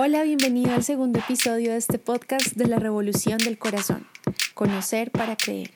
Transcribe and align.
Hola, 0.00 0.22
bienvenido 0.22 0.72
al 0.74 0.84
segundo 0.84 1.18
episodio 1.18 1.72
de 1.72 1.76
este 1.76 1.98
podcast 1.98 2.52
de 2.54 2.68
la 2.68 2.78
Revolución 2.78 3.36
del 3.38 3.58
Corazón. 3.58 4.06
Conocer 4.54 5.10
para 5.10 5.36
creer. 5.36 5.72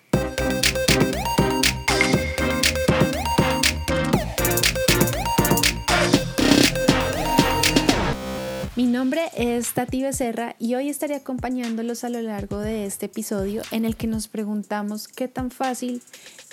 Mi 8.77 8.87
nombre 8.87 9.23
es 9.37 9.75
Tati 9.75 10.05
Becerra 10.05 10.55
y 10.61 10.77
hoy 10.77 10.89
estaré 10.89 11.17
acompañándolos 11.17 12.05
a 12.05 12.09
lo 12.09 12.23
largo 12.23 12.61
de 12.61 12.87
este 12.87 13.07
episodio 13.07 13.63
en 13.73 13.85
el 13.85 13.97
que 13.97 14.07
nos 14.07 14.29
preguntamos 14.29 15.09
qué 15.09 15.27
tan 15.27 15.51
fácil 15.51 16.01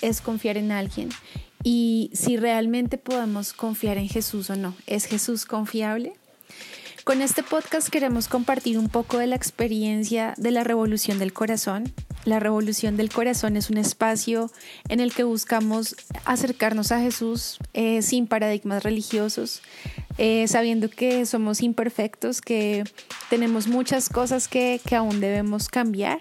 es 0.01 0.21
confiar 0.21 0.57
en 0.57 0.71
alguien 0.71 1.09
y 1.63 2.09
si 2.15 2.35
realmente 2.35 2.97
podemos 2.97 3.53
confiar 3.53 3.99
en 3.99 4.09
Jesús 4.09 4.49
o 4.49 4.55
no. 4.55 4.73
¿Es 4.87 5.05
Jesús 5.05 5.45
confiable? 5.45 6.18
Con 7.09 7.23
este 7.23 7.41
podcast 7.41 7.89
queremos 7.89 8.27
compartir 8.27 8.77
un 8.77 8.87
poco 8.87 9.17
de 9.17 9.25
la 9.25 9.35
experiencia 9.35 10.35
de 10.37 10.51
la 10.51 10.63
Revolución 10.63 11.17
del 11.17 11.33
Corazón. 11.33 11.91
La 12.23 12.39
Revolución 12.39 12.97
del 12.97 13.09
Corazón 13.09 13.57
es 13.57 13.71
un 13.71 13.79
espacio 13.79 14.51
en 14.89 14.99
el 14.99 15.11
que 15.11 15.23
buscamos 15.23 15.95
acercarnos 16.25 16.91
a 16.91 16.99
Jesús 16.99 17.57
eh, 17.73 18.03
sin 18.03 18.27
paradigmas 18.27 18.83
religiosos, 18.83 19.63
eh, 20.19 20.47
sabiendo 20.47 20.87
que 20.87 21.25
somos 21.25 21.63
imperfectos, 21.63 22.41
que 22.41 22.83
tenemos 23.31 23.65
muchas 23.67 24.07
cosas 24.07 24.47
que, 24.47 24.79
que 24.85 24.95
aún 24.95 25.19
debemos 25.19 25.67
cambiar. 25.67 26.19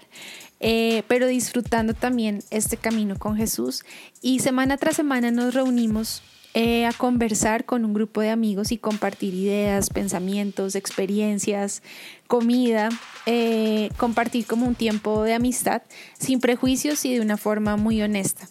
Eh, 0.59 1.03
pero 1.07 1.27
disfrutando 1.27 1.93
también 1.93 2.41
este 2.49 2.77
camino 2.77 3.15
con 3.15 3.37
Jesús. 3.37 3.85
Y 4.23 4.39
semana 4.39 4.75
tras 4.77 4.95
semana 4.95 5.29
nos 5.29 5.53
reunimos 5.53 6.23
eh, 6.55 6.87
a 6.87 6.93
conversar 6.93 7.65
con 7.65 7.85
un 7.85 7.93
grupo 7.93 8.21
de 8.21 8.31
amigos 8.31 8.71
y 8.71 8.79
compartir 8.79 9.35
ideas, 9.35 9.91
pensamientos, 9.91 10.73
experiencias, 10.73 11.83
comida, 12.27 12.89
eh, 13.27 13.89
compartir 13.97 14.47
como 14.47 14.65
un 14.65 14.73
tiempo 14.73 15.21
de 15.23 15.35
amistad 15.35 15.83
sin 16.17 16.39
prejuicios 16.39 17.05
y 17.05 17.13
de 17.13 17.21
una 17.21 17.37
forma 17.37 17.77
muy 17.77 18.01
honesta. 18.01 18.47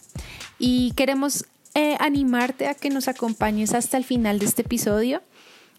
Y 0.59 0.93
queremos 0.95 1.45
eh, 1.75 1.97
animarte 1.99 2.67
a 2.67 2.73
que 2.73 2.89
nos 2.89 3.07
acompañes 3.09 3.73
hasta 3.73 3.97
el 3.97 4.05
final 4.05 4.39
de 4.39 4.45
este 4.45 4.61
episodio. 4.61 5.21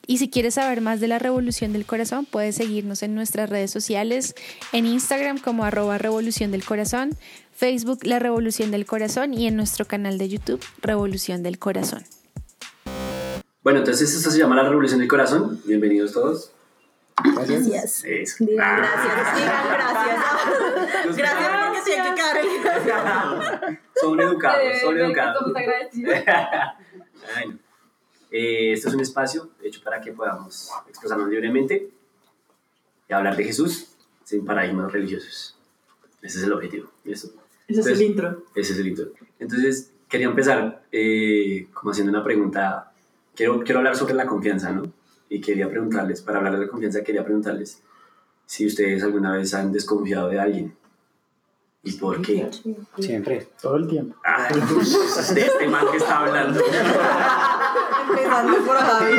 Y 0.06 0.18
si 0.18 0.28
quieres 0.28 0.54
saber 0.54 0.80
más 0.80 1.00
de 1.00 1.08
la 1.08 1.18
Revolución 1.18 1.72
del 1.72 1.86
Corazón, 1.86 2.26
puedes 2.26 2.56
seguirnos 2.56 3.02
en 3.02 3.14
nuestras 3.14 3.48
redes 3.48 3.70
sociales, 3.70 4.34
en 4.72 4.86
Instagram 4.86 5.38
como 5.38 5.64
arroba 5.64 5.98
Revolución 5.98 6.50
del 6.50 6.64
Corazón, 6.64 7.16
Facebook 7.54 8.00
La 8.04 8.18
Revolución 8.18 8.70
del 8.70 8.86
Corazón 8.86 9.34
y 9.34 9.46
en 9.46 9.56
nuestro 9.56 9.86
canal 9.86 10.18
de 10.18 10.28
YouTube 10.28 10.64
Revolución 10.82 11.42
del 11.42 11.58
Corazón. 11.58 12.04
Bueno, 13.62 13.80
entonces 13.80 14.14
esto 14.14 14.30
se 14.30 14.38
llama 14.38 14.56
La 14.56 14.62
Revolución 14.68 15.00
del 15.00 15.08
Corazón. 15.08 15.60
Bienvenidos 15.66 16.12
todos. 16.12 16.52
Gracias. 17.22 18.04
Eso. 18.04 18.44
Digan 18.44 18.66
Ah. 18.66 18.76
gracias. 18.78 19.36
Digan 19.36 19.68
gracias. 19.70 21.16
Gracias 21.16 21.50
porque 21.66 21.80
tienen 21.84 22.14
que 22.14 22.84
quedar 22.84 23.78
Son 24.00 24.18
educados, 24.20 24.80
son 24.82 24.98
educados. 24.98 25.36
Estamos 25.36 25.56
agradecidos. 25.56 26.14
Bueno, 27.34 27.58
eh, 28.30 28.72
esto 28.72 28.88
es 28.88 28.94
un 28.94 29.00
espacio 29.02 29.50
hecho 29.62 29.82
para 29.84 30.00
que 30.00 30.10
podamos 30.12 30.70
expresarnos 30.88 31.28
libremente 31.28 31.90
y 33.06 33.12
hablar 33.12 33.36
de 33.36 33.44
Jesús 33.44 33.94
sin 34.24 34.42
paradigmas 34.46 34.90
religiosos. 34.90 35.54
Ese 36.22 36.38
es 36.38 36.44
el 36.44 36.52
objetivo. 36.54 36.90
¿listo? 37.04 37.28
Ese 37.68 37.80
es 37.80 37.86
el 37.88 38.00
intro. 38.00 38.42
Ese 38.54 38.72
es 38.72 38.78
el 38.78 38.88
intro. 38.88 39.10
Entonces, 39.38 39.92
quería 40.08 40.28
empezar 40.28 40.82
eh, 40.90 41.68
como 41.74 41.90
haciendo 41.90 42.10
una 42.10 42.24
pregunta. 42.24 42.89
Quiero, 43.40 43.64
quiero 43.64 43.78
hablar 43.78 43.96
sobre 43.96 44.12
la 44.12 44.26
confianza, 44.26 44.70
¿no? 44.70 44.82
Y 45.30 45.40
quería 45.40 45.66
preguntarles, 45.66 46.20
para 46.20 46.36
hablar 46.40 46.58
de 46.58 46.66
la 46.66 46.70
confianza, 46.70 47.02
quería 47.02 47.24
preguntarles 47.24 47.82
si 48.44 48.66
ustedes 48.66 49.02
alguna 49.02 49.32
vez 49.32 49.54
han 49.54 49.72
desconfiado 49.72 50.28
de 50.28 50.38
alguien. 50.38 50.76
¿Y 51.82 51.92
por 51.92 52.20
qué? 52.20 52.50
Siempre, 52.98 53.48
todo 53.62 53.76
el 53.76 53.88
tiempo. 53.88 54.14
Ah, 54.26 54.46
de 54.52 55.40
este 55.40 55.68
man 55.68 55.86
que 55.90 55.96
está 55.96 56.18
hablando. 56.18 56.60
Empezando 58.10 58.58
por 58.58 58.76
Javi. 58.76 59.14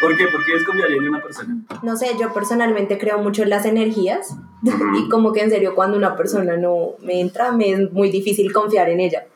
¿Por 0.00 0.16
qué? 0.16 0.24
¿Por 0.28 0.44
qué 0.46 0.52
desconfiarían 0.54 1.02
de 1.02 1.08
una 1.10 1.22
persona? 1.22 1.58
No 1.82 1.96
sé, 1.98 2.12
yo 2.18 2.32
personalmente 2.32 2.96
creo 2.96 3.18
mucho 3.18 3.42
en 3.42 3.50
las 3.50 3.66
energías 3.66 4.34
Ujú. 4.62 4.96
y 4.96 5.08
como 5.10 5.34
que 5.34 5.42
en 5.42 5.50
serio 5.50 5.74
cuando 5.74 5.98
una 5.98 6.16
persona 6.16 6.56
no 6.56 6.94
me 7.02 7.20
entra 7.20 7.52
me 7.52 7.72
es 7.72 7.92
muy 7.92 8.10
difícil 8.10 8.54
confiar 8.54 8.88
en 8.88 9.00
ella. 9.00 9.26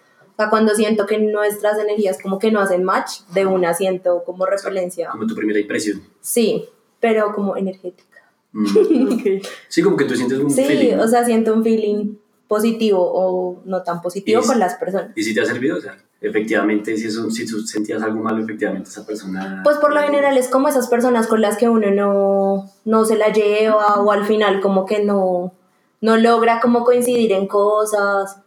Sea, 0.41 0.51
cuando 0.51 0.75
siento 0.75 1.06
que 1.06 1.19
nuestras 1.19 1.78
energías 1.78 2.19
como 2.23 2.39
que 2.39 2.51
no 2.51 2.61
hacen 2.61 2.83
match, 2.83 3.21
de 3.34 3.45
una 3.47 3.75
siento 3.75 4.23
como 4.25 4.47
repelencia. 4.47 5.11
Como 5.11 5.27
tu 5.27 5.34
primera 5.34 5.59
impresión. 5.59 6.03
Sí, 6.21 6.67
pero 6.99 7.34
como 7.34 7.56
energética. 7.56 8.23
Mm. 8.53 8.67
Ok. 9.12 9.47
Sí, 9.69 9.83
como 9.83 9.97
que 9.97 10.05
tú 10.06 10.15
sientes 10.17 10.39
un 10.39 10.50
Sí, 10.50 10.65
feeling. 10.65 10.95
o 10.99 11.06
sea, 11.06 11.25
siento 11.25 11.53
un 11.53 11.62
feeling 11.62 12.15
positivo 12.49 13.00
o 13.00 13.62
no 13.65 13.83
tan 13.83 14.00
positivo 14.00 14.43
con 14.43 14.59
las 14.59 14.75
personas. 14.77 15.11
¿Y 15.15 15.23
si 15.23 15.34
te 15.34 15.41
ha 15.41 15.45
servido? 15.47 15.77
O 15.77 15.81
sea, 15.81 15.97
efectivamente, 16.21 16.97
si, 16.97 17.06
eso, 17.06 17.31
si 17.31 17.47
tú 17.47 17.61
sentías 17.61 18.03
algo 18.03 18.23
malo, 18.23 18.43
efectivamente 18.43 18.89
esa 18.89 19.06
persona... 19.06 19.61
Pues 19.62 19.77
por 19.77 19.95
lo 19.95 20.00
general 20.00 20.37
es 20.37 20.49
como 20.49 20.69
esas 20.69 20.89
personas 20.89 21.27
con 21.29 21.41
las 21.41 21.56
que 21.56 21.69
uno 21.69 21.91
no, 21.93 22.71
no 22.84 23.05
se 23.05 23.17
la 23.17 23.33
lleva 23.33 24.00
o 24.00 24.11
al 24.11 24.25
final 24.25 24.61
como 24.61 24.84
que 24.84 25.05
no, 25.05 25.53
no 26.00 26.17
logra 26.17 26.61
como 26.61 26.83
coincidir 26.84 27.31
en 27.33 27.47
cosas. 27.47 28.39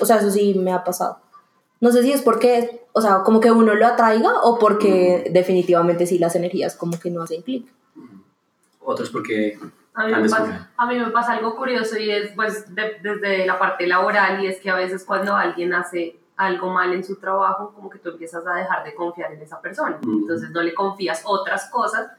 O 0.00 0.06
sea, 0.06 0.16
eso 0.16 0.30
sí 0.30 0.54
me 0.54 0.72
ha 0.72 0.84
pasado. 0.84 1.18
No 1.80 1.90
sé 1.92 2.02
si 2.02 2.12
es 2.12 2.22
porque, 2.22 2.86
o 2.92 3.00
sea, 3.00 3.22
como 3.24 3.40
que 3.40 3.50
uno 3.50 3.74
lo 3.74 3.86
atraiga 3.86 4.40
o 4.42 4.58
porque 4.58 5.28
definitivamente 5.32 6.06
sí 6.06 6.18
las 6.18 6.36
energías 6.36 6.76
como 6.76 6.98
que 6.98 7.10
no 7.10 7.22
hacen 7.22 7.42
clic. 7.42 7.66
Otros 8.80 9.10
porque... 9.10 9.58
A 9.94 10.06
mí, 10.06 10.12
me 10.14 10.22
pasa, 10.28 10.70
a 10.78 10.86
mí 10.86 10.98
me 10.98 11.10
pasa 11.10 11.32
algo 11.32 11.54
curioso 11.54 11.98
y 11.98 12.10
es 12.10 12.32
pues 12.34 12.74
de- 12.74 12.96
desde 13.02 13.44
la 13.44 13.58
parte 13.58 13.86
laboral 13.86 14.42
y 14.42 14.46
es 14.46 14.58
que 14.58 14.70
a 14.70 14.74
veces 14.76 15.04
cuando 15.04 15.36
alguien 15.36 15.74
hace 15.74 16.16
algo 16.36 16.70
mal 16.70 16.94
en 16.94 17.04
su 17.04 17.16
trabajo, 17.16 17.72
como 17.74 17.90
que 17.90 17.98
tú 17.98 18.08
empiezas 18.08 18.46
a 18.46 18.54
dejar 18.54 18.84
de 18.84 18.94
confiar 18.94 19.32
en 19.32 19.42
esa 19.42 19.60
persona. 19.60 19.98
Mm. 20.02 20.20
Entonces 20.22 20.50
no 20.50 20.62
le 20.62 20.72
confías 20.72 21.22
otras 21.26 21.68
cosas 21.70 22.10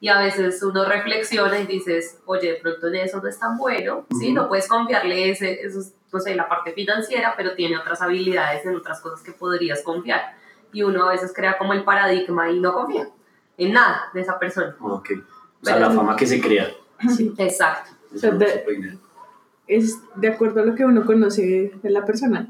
y 0.00 0.08
a 0.08 0.18
veces 0.18 0.60
uno 0.64 0.84
reflexiona 0.84 1.60
y 1.60 1.66
dices, 1.66 2.18
oye, 2.26 2.54
de 2.54 2.58
pronto 2.58 2.88
en 2.88 2.96
eso 2.96 3.20
no 3.22 3.28
es 3.28 3.38
tan 3.38 3.56
bueno, 3.56 4.06
¿sí? 4.18 4.26
Ujú. 4.32 4.34
No 4.34 4.48
puedes 4.48 4.66
confiarle 4.66 5.30
ese, 5.30 5.60
eso, 5.62 5.78
es, 5.80 5.94
no 6.12 6.20
sé, 6.20 6.34
la 6.34 6.48
parte 6.48 6.72
financiera, 6.72 7.34
pero 7.36 7.54
tiene 7.54 7.78
otras 7.78 8.02
habilidades 8.02 8.64
en 8.66 8.74
otras 8.76 9.00
cosas 9.00 9.22
que 9.22 9.32
podrías 9.32 9.82
confiar. 9.82 10.20
Y 10.72 10.82
uno 10.82 11.04
a 11.04 11.12
veces 11.12 11.32
crea 11.34 11.58
como 11.58 11.72
el 11.72 11.84
paradigma 11.84 12.50
y 12.50 12.60
no 12.60 12.72
confía 12.72 13.08
en 13.58 13.72
nada 13.72 14.10
de 14.14 14.20
esa 14.20 14.38
persona. 14.38 14.74
Ok. 14.80 15.10
O 15.62 15.64
sea, 15.64 15.74
Pero- 15.74 15.88
la 15.88 15.94
fama 15.94 16.16
que 16.16 16.26
se 16.26 16.40
crea. 16.40 16.70
Exacto. 17.38 17.90
O 18.14 18.18
sea, 18.18 18.30
Eso 18.30 18.38
de-. 18.38 18.98
Es 19.66 19.98
de 20.16 20.28
acuerdo 20.28 20.62
a 20.62 20.64
lo 20.64 20.74
que 20.74 20.84
uno 20.84 21.04
conoce 21.06 21.72
de 21.80 21.90
la 21.90 22.04
persona. 22.04 22.48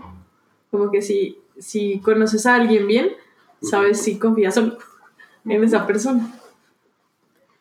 Como 0.70 0.90
que 0.90 1.02
si, 1.02 1.38
si 1.58 2.00
conoces 2.00 2.46
a 2.46 2.54
alguien 2.54 2.86
bien, 2.86 3.10
sabes 3.60 4.00
si 4.00 4.18
confías 4.18 4.56
o 4.56 4.62
no 4.62 4.78
en 5.46 5.64
esa 5.64 5.86
persona. 5.86 6.32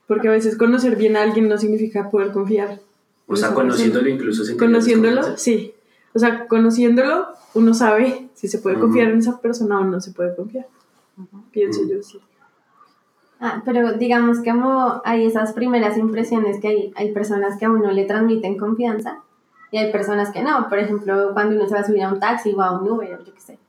Porque 0.07 0.27
a 0.27 0.31
veces 0.31 0.57
conocer 0.57 0.95
bien 0.95 1.17
a 1.17 1.23
alguien 1.23 1.49
no 1.49 1.57
significa 1.57 2.09
poder 2.09 2.31
confiar. 2.31 2.79
O 3.27 3.35
sea, 3.35 3.53
conociéndolo 3.53 4.05
persona. 4.05 4.15
incluso 4.21 4.57
Conociéndolo, 4.57 5.37
sí. 5.37 5.73
O 6.13 6.19
sea, 6.19 6.47
conociéndolo, 6.47 7.27
uno 7.53 7.73
sabe 7.73 8.29
si 8.33 8.47
se 8.47 8.59
puede 8.59 8.77
Ujú. 8.77 8.85
confiar 8.87 9.09
en 9.09 9.19
esa 9.19 9.39
persona 9.39 9.79
o 9.79 9.83
no 9.83 10.01
se 10.01 10.11
puede 10.11 10.35
confiar. 10.35 10.67
Pienso 11.51 11.81
Ujú. 11.81 11.89
yo, 11.89 12.03
sí. 12.03 12.19
Ah, 13.41 13.61
pero 13.63 13.93
digamos 13.93 14.41
que 14.41 14.51
como 14.51 15.01
hay 15.05 15.25
esas 15.25 15.53
primeras 15.53 15.97
impresiones 15.97 16.59
que 16.59 16.67
hay, 16.67 16.93
hay 16.95 17.13
personas 17.13 17.57
que 17.57 17.65
a 17.65 17.71
uno 17.71 17.89
le 17.91 18.03
transmiten 18.05 18.57
confianza 18.57 19.19
y 19.71 19.77
hay 19.77 19.91
personas 19.91 20.31
que 20.31 20.41
no. 20.41 20.67
Por 20.67 20.79
ejemplo, 20.79 21.31
cuando 21.33 21.55
uno 21.55 21.67
se 21.67 21.73
va 21.73 21.81
a 21.81 21.85
subir 21.85 22.03
a 22.03 22.11
un 22.11 22.19
taxi 22.19 22.53
o 22.53 22.61
a 22.61 22.77
un 22.79 22.89
Uber, 22.89 23.23
yo 23.25 23.33
qué 23.33 23.39
sé. 23.39 23.59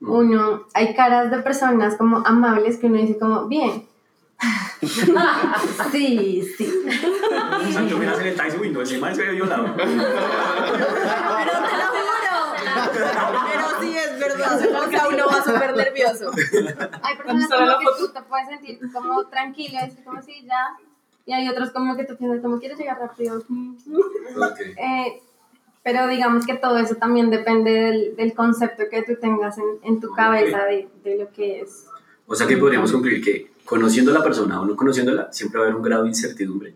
Uno, 0.00 0.62
hay 0.74 0.94
caras 0.94 1.30
de 1.30 1.38
personas 1.38 1.96
como 1.96 2.18
amables 2.26 2.78
que 2.78 2.86
uno 2.86 2.96
dice 2.96 3.18
como, 3.18 3.46
bien. 3.46 3.84
sí, 5.92 6.42
sí. 6.56 6.84
Yo 7.88 7.98
me 7.98 8.04
en 8.06 8.10
el 8.10 8.60
uy, 8.60 8.70
no, 8.70 8.80
encima 8.80 9.14
se 9.14 9.22
ve 9.22 9.32
violado. 9.32 9.66
Pero 9.76 9.86
te 9.86 11.76
lo 11.78 11.86
juro. 11.92 12.54
Pero 12.92 13.66
sí 13.80 13.96
es 13.96 14.18
verdad. 14.18 14.58
O 14.58 14.90
sea, 14.90 15.08
uno 15.08 15.26
va 15.28 15.44
súper 15.44 15.76
nervioso. 15.76 16.30
Hay 17.02 17.16
personas 17.16 17.48
como 17.48 17.78
que 17.78 17.86
tú 17.98 18.12
te 18.12 18.22
puedes 18.22 18.48
sentir 18.48 18.80
como 18.92 19.24
tranquilo, 19.26 19.78
y 19.80 19.86
decir 19.86 20.04
como 20.04 20.20
si 20.22 20.44
ya. 20.44 20.76
Y 21.24 21.32
hay 21.32 21.48
otros 21.48 21.70
como 21.70 21.96
que 21.96 22.04
tú 22.04 22.16
piensas 22.16 22.42
como 22.42 22.58
quieres 22.58 22.78
llegar 22.78 22.98
rápido. 22.98 23.38
Ok. 23.38 23.46
Eh, 24.76 25.22
pero 25.84 26.06
digamos 26.06 26.46
que 26.46 26.54
todo 26.54 26.78
eso 26.78 26.94
también 26.94 27.30
depende 27.30 27.72
del, 27.72 28.16
del 28.16 28.34
concepto 28.34 28.84
que 28.88 29.02
tú 29.02 29.16
tengas 29.20 29.58
en, 29.58 29.64
en 29.82 30.00
tu 30.00 30.12
cabeza 30.12 30.64
de, 30.64 30.88
de 31.02 31.16
lo 31.18 31.32
que 31.32 31.60
es. 31.60 31.86
O 32.32 32.34
sea 32.34 32.46
que 32.46 32.56
podríamos 32.56 32.90
concluir 32.90 33.22
que 33.22 33.52
conociendo 33.62 34.10
a 34.10 34.14
la 34.14 34.24
persona 34.24 34.58
o 34.58 34.64
no 34.64 34.74
conociéndola, 34.74 35.30
siempre 35.30 35.58
va 35.58 35.66
a 35.66 35.68
haber 35.68 35.76
un 35.76 35.82
grado 35.82 36.04
de 36.04 36.08
incertidumbre 36.08 36.74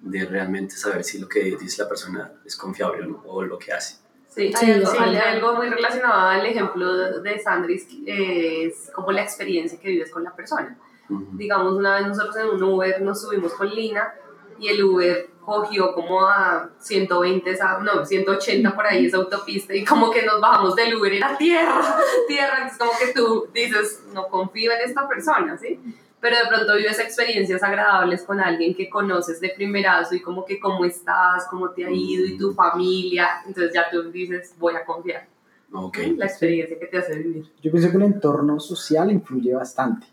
de 0.00 0.26
realmente 0.26 0.74
saber 0.74 1.04
si 1.04 1.20
lo 1.20 1.28
que 1.28 1.56
dice 1.56 1.84
la 1.84 1.88
persona 1.88 2.32
es 2.44 2.56
confiable 2.56 3.04
o 3.04 3.06
no, 3.06 3.22
o 3.24 3.44
lo 3.44 3.56
que 3.56 3.72
hace. 3.72 3.98
Sí, 4.26 4.52
hay, 4.60 4.72
algo, 4.72 4.90
sí. 4.90 4.96
hay 4.98 5.14
algo 5.14 5.54
muy 5.54 5.68
relacionado 5.68 6.30
al 6.30 6.44
ejemplo 6.44 7.20
de 7.20 7.38
Sandris, 7.38 7.86
eh, 8.04 8.64
es 8.66 8.90
como 8.92 9.12
la 9.12 9.22
experiencia 9.22 9.78
que 9.78 9.90
vives 9.90 10.10
con 10.10 10.24
la 10.24 10.34
persona. 10.34 10.76
Ujú. 11.08 11.24
Digamos, 11.34 11.74
una 11.74 11.94
vez 11.94 12.08
nosotros 12.08 12.36
en 12.38 12.48
un 12.48 12.62
Uber 12.64 13.00
nos 13.00 13.22
subimos 13.22 13.52
con 13.54 13.70
Lina 13.70 14.12
y 14.60 14.68
el 14.68 14.84
Uber 14.84 15.30
cogió 15.44 15.92
como 15.94 16.20
a 16.26 16.70
120, 16.78 17.50
esa- 17.50 17.78
no, 17.80 18.04
180 18.04 18.74
por 18.74 18.86
ahí 18.86 19.06
esa 19.06 19.16
autopista 19.16 19.74
y 19.74 19.84
como 19.84 20.10
que 20.10 20.22
nos 20.24 20.40
bajamos 20.40 20.76
del 20.76 20.94
Uber 20.94 21.12
y 21.12 21.16
era 21.16 21.36
tierra, 21.36 21.96
tierra, 22.28 22.66
es 22.68 22.78
como 22.78 22.92
que 22.98 23.12
tú 23.12 23.48
dices, 23.52 24.04
no 24.14 24.28
confío 24.28 24.70
en 24.72 24.80
esta 24.88 25.08
persona, 25.08 25.56
¿sí? 25.58 25.80
Pero 26.20 26.36
de 26.36 26.42
pronto 26.48 26.76
vives 26.76 26.98
experiencias 26.98 27.62
agradables 27.62 28.22
con 28.24 28.38
alguien 28.40 28.74
que 28.74 28.90
conoces 28.90 29.40
de 29.40 29.48
primerazo 29.56 30.14
y 30.14 30.20
como 30.20 30.44
que 30.44 30.60
cómo 30.60 30.84
estás, 30.84 31.46
cómo 31.48 31.70
te 31.70 31.86
ha 31.86 31.90
ido 31.90 32.26
y 32.26 32.36
tu 32.36 32.52
familia, 32.52 33.42
entonces 33.46 33.72
ya 33.74 33.88
tú 33.90 34.02
dices, 34.12 34.54
voy 34.58 34.74
a 34.76 34.84
confiar. 34.84 35.26
Ok. 35.72 35.98
La 36.16 36.26
experiencia 36.26 36.78
que 36.78 36.86
te 36.86 36.98
hace 36.98 37.16
vivir. 37.16 37.50
Yo 37.62 37.70
pienso 37.70 37.90
que 37.90 37.96
el 37.96 38.02
entorno 38.02 38.60
social 38.60 39.10
influye 39.10 39.54
bastante. 39.54 40.06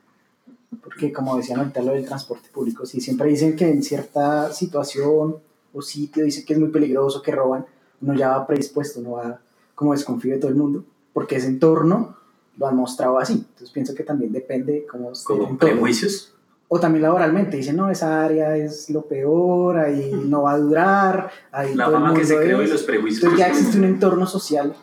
Porque 0.82 1.14
como 1.14 1.38
decían 1.38 1.60
ahorita 1.60 1.82
lo 1.82 1.94
del 1.94 2.06
transporte 2.06 2.50
público, 2.52 2.86
si 2.86 3.00
siempre 3.00 3.30
dicen 3.30 3.56
que 3.56 3.70
en 3.70 3.82
cierta 3.82 4.52
situación 4.52 5.38
o 5.74 5.82
sitio 5.82 6.24
dicen 6.24 6.46
que 6.46 6.54
es 6.54 6.60
muy 6.60 6.70
peligroso, 6.70 7.22
que 7.22 7.32
roban, 7.32 7.66
uno 8.02 8.14
ya 8.14 8.30
va 8.30 8.48
predispuesto, 8.48 9.00
uno 9.00 9.12
va 9.12 9.40
como 9.76 9.94
desconfío 9.94 10.34
de 10.34 10.40
todo 10.40 10.50
el 10.50 10.58
mundo, 10.58 10.84
porque 11.14 11.36
ese 11.38 11.48
entorno 11.48 12.18
lo 12.58 12.68
han 12.68 12.76
mostrado 12.76 13.20
así. 13.20 13.34
Entonces 13.34 13.72
pienso 13.72 13.94
que 13.96 14.04
también 14.04 14.32
depende 14.32 14.86
cómo 14.90 15.12
Como 15.24 15.58
prejuicios. 15.58 16.34
O 16.70 16.80
también 16.80 17.04
laboralmente, 17.04 17.56
dicen, 17.56 17.78
no, 17.78 17.90
esa 17.90 18.26
área 18.26 18.58
es 18.58 18.90
lo 18.90 19.04
peor, 19.04 19.78
ahí 19.78 20.12
no 20.26 20.44
va 20.44 20.54
a 20.54 20.58
durar, 20.58 21.32
ahí 21.52 21.74
La 21.76 21.86
todo 21.86 22.06
el 22.08 22.14
que 22.14 22.26
se 22.26 22.38
creó 22.38 22.62
y 22.62 22.68
los 22.68 22.84
prejuicios. 22.84 23.24
Entonces 23.24 23.40
ya 23.40 23.48
existe 23.48 23.78
un 23.78 23.86
entorno 23.86 24.28
social 24.28 24.76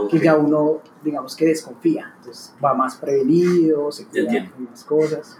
Ok. 0.00 0.10
que 0.10 0.18
ya 0.20 0.36
uno, 0.36 0.80
digamos 1.02 1.36
que 1.36 1.46
desconfía, 1.46 2.14
entonces 2.18 2.54
va 2.64 2.74
más 2.74 2.96
prevenido, 2.96 3.90
se 3.92 4.06
cuida 4.06 4.50
con 4.50 4.64
más 4.64 4.84
cosas. 4.84 5.38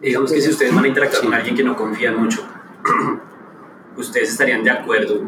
Digamos 0.00 0.32
que 0.32 0.40
si 0.40 0.50
ustedes 0.50 0.74
van 0.74 0.84
a 0.84 0.88
interactuar 0.88 1.24
con 1.24 1.34
alguien 1.34 1.54
que 1.54 1.62
no 1.64 1.76
confían 1.76 2.20
mucho, 2.20 2.42
¿ustedes 3.96 4.30
estarían 4.30 4.62
de 4.64 4.70
acuerdo 4.70 5.20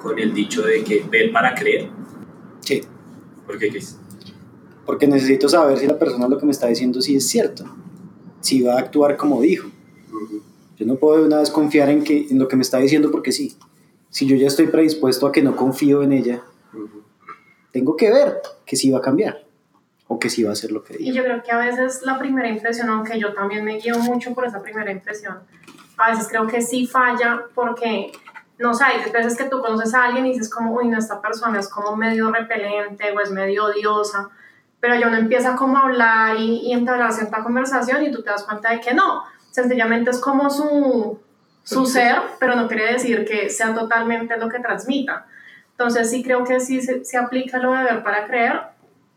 con 0.00 0.18
el 0.18 0.32
dicho 0.34 0.62
de 0.62 0.82
que 0.84 1.04
ver 1.10 1.32
para 1.32 1.54
creer? 1.54 1.90
Sí, 2.60 2.82
¿Por 3.46 3.58
qué, 3.58 3.68
Chris? 3.70 3.98
porque 4.84 5.06
necesito 5.06 5.48
saber 5.48 5.78
si 5.78 5.86
la 5.86 5.98
persona 5.98 6.26
lo 6.28 6.38
que 6.38 6.44
me 6.44 6.52
está 6.52 6.66
diciendo 6.66 7.00
sí 7.00 7.14
es 7.16 7.26
cierto, 7.28 7.64
si 8.40 8.62
va 8.62 8.74
a 8.74 8.78
actuar 8.80 9.16
como 9.16 9.40
dijo. 9.40 9.68
Yo 10.76 10.86
no 10.86 10.96
puedo 10.96 11.20
de 11.20 11.26
una 11.26 11.38
vez 11.38 11.50
confiar 11.50 11.88
en, 11.90 12.02
que, 12.02 12.26
en 12.28 12.38
lo 12.38 12.48
que 12.48 12.56
me 12.56 12.62
está 12.62 12.78
diciendo 12.78 13.10
porque 13.10 13.30
sí. 13.30 13.56
Si 14.10 14.26
yo 14.26 14.34
ya 14.36 14.48
estoy 14.48 14.66
predispuesto 14.66 15.26
a 15.26 15.32
que 15.32 15.40
no 15.42 15.54
confío 15.56 16.02
en 16.02 16.12
ella, 16.12 16.42
Ujú. 16.74 17.01
Tengo 17.72 17.96
que 17.96 18.10
ver 18.10 18.40
que 18.64 18.76
sí 18.76 18.90
va 18.90 18.98
a 18.98 19.02
cambiar 19.02 19.42
o 20.06 20.18
que 20.18 20.28
sí 20.30 20.42
va 20.42 20.50
a 20.50 20.52
hacer 20.52 20.70
lo 20.70 20.82
que 20.84 20.94
Y 20.94 20.98
dijo. 20.98 21.16
yo 21.16 21.24
creo 21.24 21.42
que 21.42 21.52
a 21.52 21.58
veces 21.58 22.02
la 22.02 22.18
primera 22.18 22.48
impresión, 22.48 22.88
aunque 22.90 23.18
yo 23.18 23.32
también 23.32 23.64
me 23.64 23.78
guío 23.78 23.98
mucho 23.98 24.34
por 24.34 24.44
esa 24.44 24.62
primera 24.62 24.92
impresión, 24.92 25.40
a 25.96 26.10
veces 26.10 26.28
creo 26.28 26.46
que 26.46 26.60
sí 26.60 26.86
falla 26.86 27.44
porque, 27.54 28.12
no 28.58 28.74
sé, 28.74 28.84
hay 28.84 29.10
veces 29.10 29.36
que 29.36 29.44
tú 29.44 29.60
conoces 29.60 29.94
a 29.94 30.04
alguien 30.04 30.26
y 30.26 30.32
dices 30.32 30.50
como, 30.50 30.74
uy, 30.74 30.88
no, 30.88 30.98
esta 30.98 31.20
persona 31.20 31.60
es 31.60 31.68
como 31.68 31.96
medio 31.96 32.30
repelente 32.30 33.10
o 33.10 33.20
es 33.20 33.30
medio 33.30 33.64
odiosa, 33.66 34.30
pero 34.80 34.96
ya 34.96 35.06
uno 35.06 35.16
empieza 35.16 35.56
como 35.56 35.78
a 35.78 35.82
hablar 35.82 36.36
y, 36.36 36.60
y 36.64 36.72
entablar 36.72 37.12
cierta 37.12 37.42
conversación 37.42 38.02
y 38.02 38.10
tú 38.10 38.22
te 38.22 38.30
das 38.30 38.42
cuenta 38.44 38.70
de 38.70 38.80
que 38.80 38.92
no, 38.92 39.22
sencillamente 39.50 40.10
es 40.10 40.18
como 40.18 40.50
su, 40.50 41.20
su 41.62 41.86
ser, 41.86 42.16
pero 42.38 42.56
no 42.56 42.68
quiere 42.68 42.92
decir 42.92 43.24
que 43.24 43.48
sea 43.48 43.74
totalmente 43.74 44.36
lo 44.36 44.48
que 44.48 44.58
transmita. 44.58 45.26
Entonces 45.82 46.10
sí 46.10 46.22
creo 46.22 46.44
que 46.44 46.60
sí 46.60 46.80
se, 46.80 47.04
se 47.04 47.18
aplica 47.18 47.58
lo 47.58 47.72
de 47.72 47.82
ver 47.82 48.04
para 48.04 48.24
creer, 48.28 48.60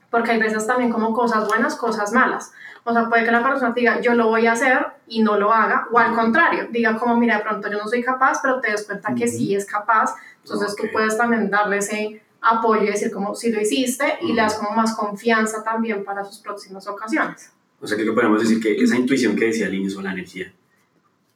porque 0.10 0.32
hay 0.32 0.40
veces 0.40 0.66
también 0.66 0.92
como 0.92 1.14
cosas 1.14 1.48
buenas, 1.48 1.76
cosas 1.76 2.12
malas. 2.12 2.54
O 2.84 2.92
sea, 2.92 3.08
puede 3.08 3.24
que 3.24 3.30
la 3.32 3.44
persona 3.44 3.72
diga, 3.76 4.02
yo 4.02 4.16
lo 4.16 4.30
voy 4.30 4.48
a 4.48 4.54
hacer 4.54 4.84
y 5.08 5.22
no 5.22 5.38
lo 5.38 5.54
haga, 5.54 5.88
o 5.92 6.00
al 6.00 6.16
contrario, 6.16 6.68
diga 6.72 6.98
como, 6.98 7.18
mira, 7.18 7.38
de 7.38 7.44
pronto 7.44 7.70
yo 7.72 7.78
no 7.78 7.88
soy 7.88 8.02
capaz, 8.02 8.40
pero 8.42 8.62
te 8.62 8.72
des 8.72 8.84
cuenta 8.84 9.14
que 9.14 9.28
sí 9.28 9.54
es 9.54 9.68
capaz, 9.68 10.16
entonces 10.44 10.72
Ok. 10.72 10.82
tú 10.82 10.88
puedes 10.92 11.16
también 11.16 11.52
darle 11.52 11.78
ese 11.78 12.24
apoyo 12.42 12.82
y 12.82 12.88
decir 12.88 13.12
como, 13.12 13.36
si 13.36 13.52
lo 13.52 13.62
hiciste, 13.62 14.18
y 14.24 14.34
le 14.34 14.42
das 14.42 14.56
como 14.56 14.76
más 14.76 14.96
confianza 14.96 15.64
también 15.64 16.04
para 16.04 16.24
sus 16.24 16.40
próximas 16.40 16.88
ocasiones. 16.88 17.52
O 17.80 17.86
sea, 17.86 17.96
que 17.96 18.12
podemos 18.12 18.42
decir 18.42 18.60
que 18.60 18.76
esa 18.84 18.96
intuición 18.96 19.36
que 19.36 19.46
decía 19.46 19.70
Linus 19.70 19.96
o 19.98 20.02
la 20.02 20.14
energía 20.14 20.52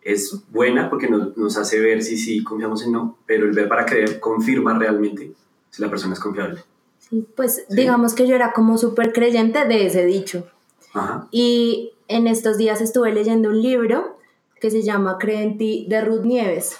es 0.02 0.44
buena 0.50 0.90
porque 0.90 1.10
nos, 1.10 1.36
nos 1.38 1.58
hace 1.58 1.80
ver 1.80 2.04
si 2.04 2.18
sí 2.18 2.44
confiamos 2.44 2.84
en 2.84 2.94
no, 2.94 3.18
pero 3.26 3.46
el 3.46 3.52
ver 3.52 3.68
para 3.68 3.86
creer 3.86 4.20
confirma 4.20 4.78
realmente 4.78 5.34
si 5.70 5.82
la 5.82 5.90
persona 5.90 6.14
es 6.14 6.20
confiable. 6.20 6.62
Sí, 6.98 7.26
pues 7.36 7.66
digamos 7.70 8.14
que 8.14 8.28
yo 8.28 8.36
era 8.36 8.54
como 8.54 8.78
súper 8.78 9.14
creyente 9.14 9.66
de 9.66 9.86
ese 9.86 10.06
dicho. 10.06 10.48
Ajá. 10.94 11.28
Y 11.32 11.94
en 12.08 12.28
estos 12.28 12.58
días 12.58 12.82
estuve 12.82 13.14
leyendo 13.14 13.50
un 13.50 13.62
libro 13.62 14.18
que 14.60 14.72
se 14.72 14.82
llama 14.82 15.18
Cree 15.20 15.42
en 15.42 15.58
ti 15.58 15.86
de 15.90 16.02
Ruth 16.02 16.24
Nieves. 16.24 16.78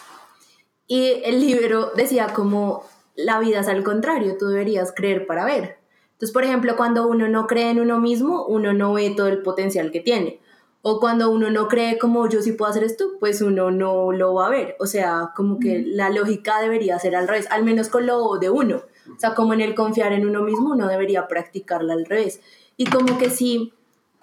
Y 0.88 1.22
el 1.24 1.40
libro 1.40 1.92
decía 1.96 2.34
como 2.34 2.84
la 3.16 3.40
vida 3.40 3.60
es 3.60 3.68
al 3.68 3.84
contrario, 3.84 4.38
tú 4.38 4.48
deberías 4.48 4.92
creer 4.96 5.28
para 5.28 5.46
ver. 5.46 5.78
Entonces, 6.14 6.34
por 6.34 6.44
ejemplo, 6.44 6.76
cuando 6.76 7.08
uno 7.08 7.30
no 7.30 7.48
cree 7.48 7.70
en 7.70 7.80
uno 7.80 8.00
mismo, 8.00 8.46
uno 8.46 8.74
no 8.74 8.94
ve 8.94 9.14
todo 9.16 9.28
el 9.28 9.42
potencial 9.42 9.92
que 9.92 10.02
tiene. 10.02 10.42
O 10.82 11.00
cuando 11.00 11.30
uno 11.30 11.50
no 11.50 11.68
cree 11.68 11.98
como 11.98 12.28
yo 12.30 12.42
sí 12.42 12.54
puedo 12.54 12.72
hacer 12.72 12.84
esto, 12.84 13.12
pues 13.20 13.42
uno 13.42 13.70
no 13.70 14.12
lo 14.12 14.34
va 14.34 14.48
a 14.48 14.50
ver. 14.50 14.76
O 14.80 14.86
sea, 14.86 15.32
como 15.36 15.60
que 15.60 15.84
la 15.86 16.10
lógica 16.10 16.62
debería 16.62 16.98
ser 17.00 17.16
al 17.16 17.28
revés, 17.28 17.48
al 17.52 17.64
menos 17.64 17.90
con 17.90 18.06
lo 18.06 18.38
de 18.38 18.50
uno. 18.50 18.84
O 19.14 19.20
sea, 19.20 19.34
como 19.36 19.54
en 19.54 19.62
el 19.62 19.76
confiar 19.76 20.14
en 20.14 20.26
uno 20.26 20.42
mismo, 20.42 20.72
uno 20.72 20.88
debería 20.88 21.28
practicarla 21.28 21.94
al 21.94 22.06
revés. 22.06 22.40
Y 22.78 22.86
como 22.86 23.18
que 23.18 23.30
sí, 23.30 23.74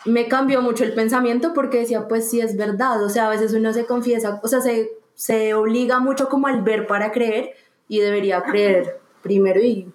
me 0.05 0.29
cambió 0.29 0.63
mucho 0.63 0.85
el 0.85 0.95
pensamiento 0.95 1.53
porque 1.53 1.79
decía, 1.79 2.09
pues 2.09 2.31
sí 2.31 2.41
es 2.41 2.57
verdad, 2.57 3.03
o 3.03 3.09
sea, 3.09 3.27
a 3.27 3.31
veces 3.31 3.53
uno 3.53 3.73
se 3.73 3.87
confiesa, 3.87 4.41
o 4.43 4.49
sea, 4.49 4.61
se, 4.61 4.91
se 5.15 5.55
obliga 5.55 5.99
mucho 5.99 6.29
como 6.29 6.47
al 6.47 6.63
ver 6.63 6.87
para 6.87 7.13
creer 7.13 7.51
y 7.89 8.01
debería 8.01 8.43
creer 8.43 9.01
primero 9.23 9.61
y 9.61 9.89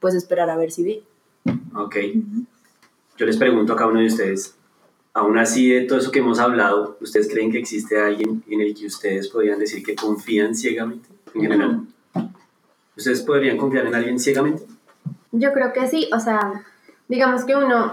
pues 0.00 0.14
esperar 0.14 0.50
a 0.50 0.56
ver 0.56 0.70
si 0.70 0.84
ve. 0.84 1.02
Ok. 1.74 1.96
Yo 3.16 3.26
les 3.26 3.36
pregunto 3.36 3.72
a 3.72 3.76
cada 3.76 3.90
uno 3.90 4.00
de 4.00 4.06
ustedes, 4.06 4.56
aún 5.16 5.38
así 5.38 5.70
de 5.70 5.82
todo 5.82 5.98
eso 5.98 6.10
que 6.12 6.18
hemos 6.20 6.38
hablado, 6.38 6.96
¿ustedes 7.00 7.28
creen 7.28 7.50
que 7.50 7.58
existe 7.58 7.98
alguien 8.00 8.44
en 8.48 8.60
el 8.60 8.74
que 8.74 8.86
ustedes 8.86 9.28
podrían 9.28 9.58
decir 9.58 9.82
que 9.82 9.94
confían 9.96 10.54
ciegamente 10.54 11.08
en 11.34 11.40
general? 11.42 11.80
¿Ustedes 12.96 13.22
podrían 13.22 13.56
confiar 13.56 13.86
en 13.86 13.94
alguien 13.94 14.18
ciegamente? 14.18 14.62
Yo 15.32 15.52
creo 15.52 15.72
que 15.72 15.86
sí, 15.88 16.08
o 16.14 16.20
sea, 16.20 16.64
digamos 17.08 17.44
que 17.44 17.54
uno, 17.56 17.90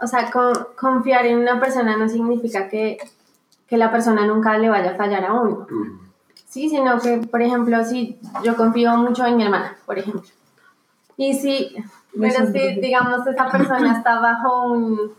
o 0.00 0.06
sea, 0.06 0.30
co- 0.30 0.70
confiar 0.78 1.26
en 1.26 1.38
una 1.38 1.60
persona 1.60 1.96
no 1.96 2.08
significa 2.08 2.68
que, 2.68 2.98
que 3.66 3.76
la 3.76 3.90
persona 3.90 4.26
nunca 4.26 4.56
le 4.58 4.68
vaya 4.68 4.92
a 4.92 4.96
fallar 4.96 5.24
a 5.24 5.32
uno. 5.34 5.66
Mm. 5.70 5.98
Sí, 6.46 6.68
sino 6.70 6.98
que, 6.98 7.18
por 7.30 7.42
ejemplo, 7.42 7.84
si 7.84 8.18
yo 8.42 8.56
confío 8.56 8.96
mucho 8.96 9.24
en 9.26 9.36
mi 9.36 9.44
hermana, 9.44 9.76
por 9.86 9.98
ejemplo. 9.98 10.22
Y 11.16 11.34
si, 11.34 11.74
pero 12.18 12.46
si, 12.52 12.80
digamos, 12.80 13.26
esa 13.26 13.48
persona 13.50 13.96
está 13.98 14.20
bajo 14.20 14.72
un, 14.72 15.12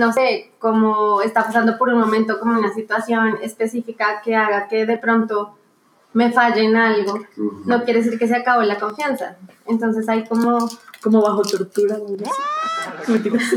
no 0.00 0.12
sé, 0.14 0.50
como 0.58 1.20
está 1.20 1.44
pasando 1.44 1.76
por 1.76 1.90
un 1.90 2.00
momento, 2.00 2.40
como 2.40 2.58
una 2.58 2.72
situación 2.72 3.38
específica 3.42 4.22
que 4.24 4.34
haga 4.34 4.66
que 4.66 4.86
de 4.86 4.96
pronto 4.96 5.58
me 6.14 6.32
falle 6.32 6.64
en 6.64 6.74
algo, 6.74 7.16
Ujú. 7.36 7.62
no 7.66 7.84
quiere 7.84 8.02
decir 8.02 8.18
que 8.18 8.26
se 8.26 8.34
acabó 8.34 8.62
la 8.62 8.80
confianza. 8.80 9.36
Entonces 9.66 10.08
hay 10.08 10.24
como... 10.24 10.68
Como 11.02 11.22
bajo 11.22 11.42
tortura. 11.42 11.96
¿no? 11.98 12.06
Mentiras. 13.08 13.42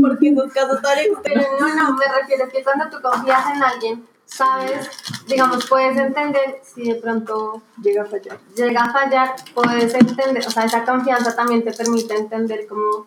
Porque 0.00 0.28
esos 0.28 0.52
casos 0.52 0.82
tan 0.82 0.98
Pero 1.22 1.42
no, 1.60 1.74
no, 1.74 1.96
me 1.96 2.04
refiero 2.20 2.44
a 2.44 2.48
que 2.48 2.62
cuando 2.64 2.88
tú 2.90 3.00
confías 3.00 3.44
en 3.54 3.62
alguien, 3.62 4.06
sabes, 4.28 4.88
digamos, 5.26 5.66
puedes 5.66 5.96
entender 5.96 6.60
si 6.62 6.84
de 6.92 6.94
pronto 6.96 7.62
Llega 7.82 8.02
a 8.02 8.06
fallar. 8.06 8.38
llega 8.54 8.82
a 8.84 8.92
fallar, 8.92 9.34
puedes 9.54 9.92
entender, 9.94 10.46
o 10.46 10.50
sea, 10.50 10.64
esa 10.64 10.84
confianza 10.84 11.34
también 11.34 11.64
te 11.64 11.72
permite 11.72 12.14
entender 12.14 12.66
como 12.68 13.06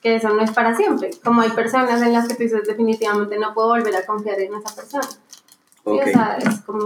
que 0.00 0.16
eso 0.16 0.28
no 0.30 0.42
es 0.42 0.50
para 0.52 0.74
siempre. 0.74 1.10
Como 1.22 1.42
hay 1.42 1.50
personas 1.50 2.00
en 2.00 2.12
las 2.12 2.26
que 2.28 2.34
tú 2.34 2.42
dices 2.44 2.62
definitivamente 2.66 3.38
no 3.38 3.52
puedo 3.54 3.68
volver 3.68 3.94
a 3.96 4.06
confiar 4.06 4.40
en 4.40 4.54
esa 4.54 4.74
persona. 4.74 5.02
Sí, 5.04 5.18
Ok. 5.84 6.00
o 6.00 6.10
sea, 6.10 6.38
es 6.40 6.60
como... 6.60 6.84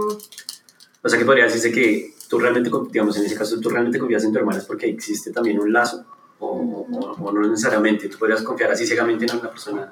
O 1.03 1.09
sea 1.09 1.17
que 1.19 1.25
podría 1.25 1.45
decirse 1.45 1.71
que 1.71 2.13
tú 2.27 2.37
realmente, 2.39 2.69
digamos, 2.91 3.15
en 3.17 3.25
ese 3.25 3.35
caso, 3.35 3.59
tú 3.59 3.69
realmente 3.69 3.99
confías 3.99 4.23
en 4.23 4.33
tu 4.33 4.39
hermana 4.39 4.57
es 4.59 4.65
porque 4.65 4.87
existe 4.87 5.31
también 5.31 5.59
un 5.59 5.71
lazo, 5.71 6.03
o, 6.39 6.47
o- 6.47 7.23
o 7.23 7.31
no 7.31 7.41
necesariamente. 7.47 8.09
Tú 8.09 8.17
podrías 8.17 8.41
confiar 8.41 8.71
así 8.71 8.85
ciegamente 8.85 9.25
en 9.25 9.37
una 9.39 9.49
persona 9.49 9.89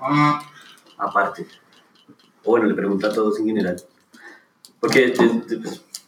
aparte. 0.98 1.48
O 2.46 2.52
bueno, 2.52 2.68
le 2.68 2.74
pregunto 2.74 3.08
a 3.08 3.14
todos 3.14 3.40
en 3.40 3.48
general. 3.48 3.76
Porque 4.80 5.08
desde, 5.08 5.58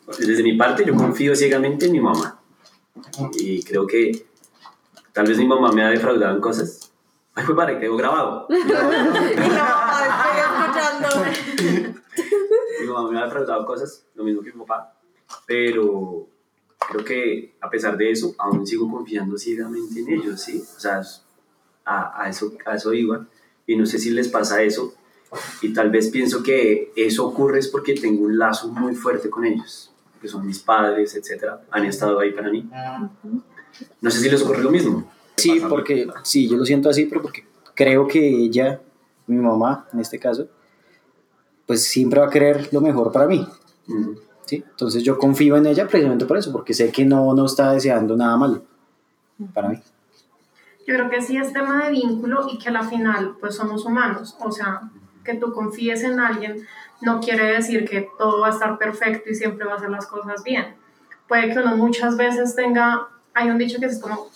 pues, 0.05 0.17
desde 0.19 0.43
mi 0.43 0.55
parte 0.55 0.85
yo 0.85 0.95
confío 0.95 1.35
ciegamente 1.35 1.87
en 1.87 1.91
mi 1.91 1.99
mamá. 1.99 2.39
Y 3.33 3.61
creo 3.63 3.85
que 3.85 4.25
tal 5.13 5.27
vez 5.27 5.37
mi 5.37 5.47
mamá 5.47 5.71
me 5.71 5.83
ha 5.83 5.89
defraudado 5.89 6.35
en 6.35 6.41
cosas. 6.41 6.91
Ay, 7.33 7.43
pues 7.45 7.55
para, 7.55 7.79
quedó 7.79 7.97
grabado. 7.97 8.47
mi 12.81 12.87
mamá 12.87 13.11
me 13.11 13.19
ha 13.19 13.25
defraudado 13.25 13.65
cosas, 13.65 14.05
lo 14.15 14.23
mismo 14.23 14.41
que 14.41 14.51
mi 14.51 14.59
papá, 14.59 14.93
pero 15.45 16.27
creo 16.89 17.03
que 17.03 17.55
a 17.61 17.69
pesar 17.69 17.97
de 17.97 18.11
eso, 18.11 18.33
aún 18.37 18.65
sigo 18.65 18.89
confiando 18.89 19.37
ciegamente 19.37 19.99
en 19.99 20.09
ellos, 20.13 20.41
¿sí? 20.41 20.63
O 20.75 20.79
sea, 20.79 21.01
a 21.85 22.29
eso, 22.29 22.53
a 22.65 22.75
eso 22.75 22.93
iba, 22.93 23.27
y 23.65 23.75
no 23.75 23.85
sé 23.85 23.99
si 23.99 24.09
les 24.11 24.29
pasa 24.29 24.63
eso, 24.63 24.93
y 25.61 25.73
tal 25.73 25.89
vez 25.89 26.09
pienso 26.09 26.41
que 26.41 26.91
eso 26.95 27.27
ocurre 27.27 27.59
es 27.59 27.67
porque 27.67 27.93
tengo 27.93 28.23
un 28.23 28.37
lazo 28.37 28.69
muy 28.69 28.95
fuerte 28.95 29.29
con 29.29 29.45
ellos, 29.45 29.91
que 30.21 30.27
son 30.27 30.45
mis 30.45 30.59
padres, 30.59 31.15
etcétera, 31.15 31.61
han 31.71 31.85
estado 31.85 32.19
ahí 32.19 32.31
para 32.31 32.49
mí. 32.49 32.69
No 34.01 34.09
sé 34.09 34.19
si 34.19 34.29
les 34.29 34.41
ocurre 34.41 34.63
lo 34.63 34.71
mismo. 34.71 35.11
Sí, 35.35 35.61
porque 35.67 36.07
sí, 36.23 36.47
yo 36.47 36.57
lo 36.57 36.65
siento 36.65 36.89
así, 36.89 37.05
pero 37.05 37.21
porque 37.21 37.45
creo 37.75 38.07
que 38.07 38.27
ella, 38.27 38.81
mi 39.27 39.37
mamá 39.37 39.87
en 39.93 39.99
este 39.99 40.17
caso, 40.17 40.47
pues 41.65 41.83
siempre 41.83 42.19
va 42.19 42.27
a 42.27 42.29
querer 42.29 42.69
lo 42.71 42.81
mejor 42.81 43.11
para 43.11 43.27
mí. 43.27 43.47
¿sí? 44.45 44.63
Entonces 44.67 45.03
yo 45.03 45.17
confío 45.17 45.57
en 45.57 45.67
ella 45.67 45.87
precisamente 45.87 46.25
por 46.25 46.37
eso, 46.37 46.51
porque 46.51 46.73
sé 46.73 46.91
que 46.91 47.05
no, 47.05 47.33
no 47.33 47.45
está 47.45 47.73
deseando 47.73 48.15
nada 48.15 48.37
malo 48.37 48.63
para 49.53 49.69
mí. 49.69 49.81
Yo 50.87 50.95
creo 50.95 51.09
que 51.09 51.21
sí 51.21 51.37
es 51.37 51.51
tema 51.51 51.83
de 51.83 51.91
vínculo 51.91 52.47
y 52.51 52.57
que 52.57 52.69
a 52.69 52.71
la 52.71 52.83
final 52.83 53.35
pues 53.39 53.55
somos 53.55 53.85
humanos. 53.85 54.37
O 54.39 54.51
sea, 54.51 54.89
que 55.27 55.35
tú 55.35 55.53
confíes 55.53 56.03
en 56.03 56.19
alguien 56.19 56.65
no 57.01 57.19
quiere 57.19 57.53
decir 57.53 57.87
que 57.87 58.09
todo 58.17 58.41
va 58.41 58.47
a 58.47 58.51
estar 58.51 58.77
perfecto 58.77 59.29
y 59.29 59.35
siempre 59.35 59.67
va 59.67 59.73
a 59.73 59.75
hacer 59.75 59.89
las 59.89 60.07
cosas 60.07 60.43
bien. 60.43 60.75
Puede 61.27 61.53
que 61.53 61.59
uno 61.59 61.75
muchas 61.75 62.17
veces 62.17 62.55
tenga, 62.55 63.09
hay 63.33 63.49
un 63.49 63.57
dicho 63.57 63.79
que 63.79 63.87
es 63.87 63.99
como, 64.01 64.29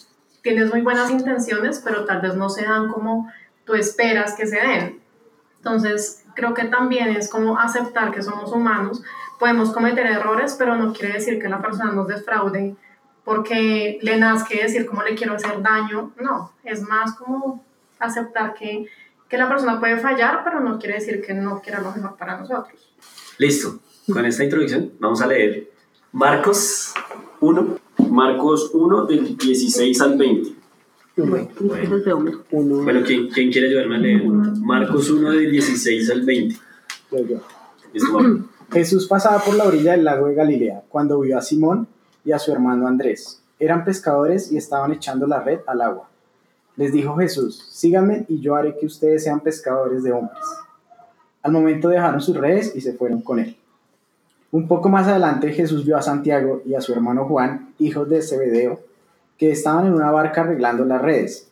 tienes 0.44 0.72
muy 0.72 0.82
buenas 0.82 1.10
intenciones, 1.10 1.82
pero 1.84 2.06
tal 2.06 2.22
vez 2.22 2.36
no 2.36 2.50
se 2.50 2.66
dan 2.66 2.92
como 2.92 3.32
tú 3.66 3.74
esperas 3.74 4.36
que 4.36 4.46
se 4.46 4.58
den. 4.58 5.02
Entonces, 5.58 6.26
creo 6.36 6.54
que 6.54 6.66
también 6.66 7.10
es 7.16 7.30
como 7.30 7.58
aceptar 7.58 8.12
que 8.12 8.22
somos 8.22 8.52
humanos, 8.52 9.02
podemos 9.40 9.72
cometer 9.72 10.06
errores, 10.06 10.56
pero 10.60 10.76
no 10.76 10.94
quiere 10.94 11.14
decir 11.14 11.42
que 11.42 11.50
la 11.50 11.62
persona 11.62 11.92
nos 11.94 12.08
defraude 12.08 12.76
porque 13.24 14.00
le 14.02 14.18
nazque 14.18 14.64
decir 14.64 14.86
cómo 14.86 15.04
le 15.04 15.16
quiero 15.16 15.36
hacer 15.36 15.62
daño, 15.62 16.12
no, 16.20 16.52
es 16.64 16.82
más 16.82 17.16
como 17.16 17.64
aceptar 18.00 18.54
que, 18.56 18.88
que 19.32 19.38
la 19.38 19.48
persona 19.48 19.80
puede 19.80 19.98
fallar, 19.98 20.42
pero 20.44 20.60
no 20.60 20.78
quiere 20.78 20.96
decir 20.96 21.22
que 21.26 21.34
no 21.34 21.62
quiera 21.62 21.80
lo 21.80 21.94
mejor 21.94 22.18
para 22.18 22.38
nosotros. 22.38 22.94
Listo, 23.38 23.80
con 24.12 24.26
esta 24.26 24.44
introducción 24.44 24.92
vamos 25.00 25.22
a 25.22 25.28
leer 25.28 25.72
Marcos 26.12 26.94
1, 27.40 27.80
Marcos 28.10 28.72
1 28.74 29.06
del 29.06 29.38
16 29.38 30.02
al 30.02 30.18
20. 30.18 30.50
Bueno, 31.16 31.48
bueno 32.50 33.02
¿quién, 33.06 33.30
quién 33.30 33.52
quiere 33.52 33.70
ayudarme 33.70 33.96
a 33.96 34.00
leer? 34.00 34.26
Marcos 34.26 35.10
1 35.10 35.32
del 35.32 35.50
16 35.50 36.12
al 36.12 36.24
20. 36.24 36.56
Yo, 37.12 37.18
yo. 37.20 37.38
Listo, 37.94 38.14
vamos. 38.14 38.42
Jesús 38.70 39.08
pasaba 39.08 39.42
por 39.42 39.56
la 39.56 39.64
orilla 39.64 39.94
del 39.94 40.04
lago 40.04 40.28
de 40.28 40.36
Galilea 40.36 40.84
cuando 40.90 41.20
vio 41.22 41.38
a 41.38 41.42
Simón 41.42 41.88
y 42.26 42.34
a 42.34 42.40
su 42.40 42.52
hermano 42.52 42.86
Andrés. 42.86 43.42
Eran 43.60 43.86
pescadores 43.86 44.52
y 44.52 44.58
estaban 44.58 44.92
echando 44.92 45.26
la 45.26 45.42
red 45.42 45.60
al 45.68 45.82
agua. 45.82 46.11
Les 46.82 46.92
dijo 46.92 47.16
Jesús, 47.16 47.64
síganme 47.70 48.26
y 48.28 48.40
yo 48.40 48.56
haré 48.56 48.76
que 48.76 48.88
ustedes 48.88 49.24
sean 49.24 49.42
pescadores 49.42 50.02
de 50.02 50.14
hombres. 50.14 50.42
Al 51.44 51.52
momento 51.52 51.90
dejaron 51.90 52.20
sus 52.22 52.36
redes 52.36 52.76
y 52.76 52.82
se 52.82 52.94
fueron 52.94 53.22
con 53.22 53.38
él. 53.38 53.56
Un 54.50 54.68
poco 54.68 54.90
más 54.90 55.08
adelante 55.08 55.54
Jesús 55.54 55.86
vio 55.86 55.96
a 55.96 56.02
Santiago 56.02 56.64
y 56.66 56.74
a 56.74 56.82
su 56.82 56.92
hermano 56.92 57.26
Juan, 57.26 57.76
hijos 57.78 58.10
de 58.10 58.24
Zebedeo, 58.24 58.80
que 59.38 59.52
estaban 59.52 59.86
en 59.86 59.94
una 59.94 60.10
barca 60.10 60.42
arreglando 60.42 60.84
las 60.84 61.04
redes. 61.04 61.52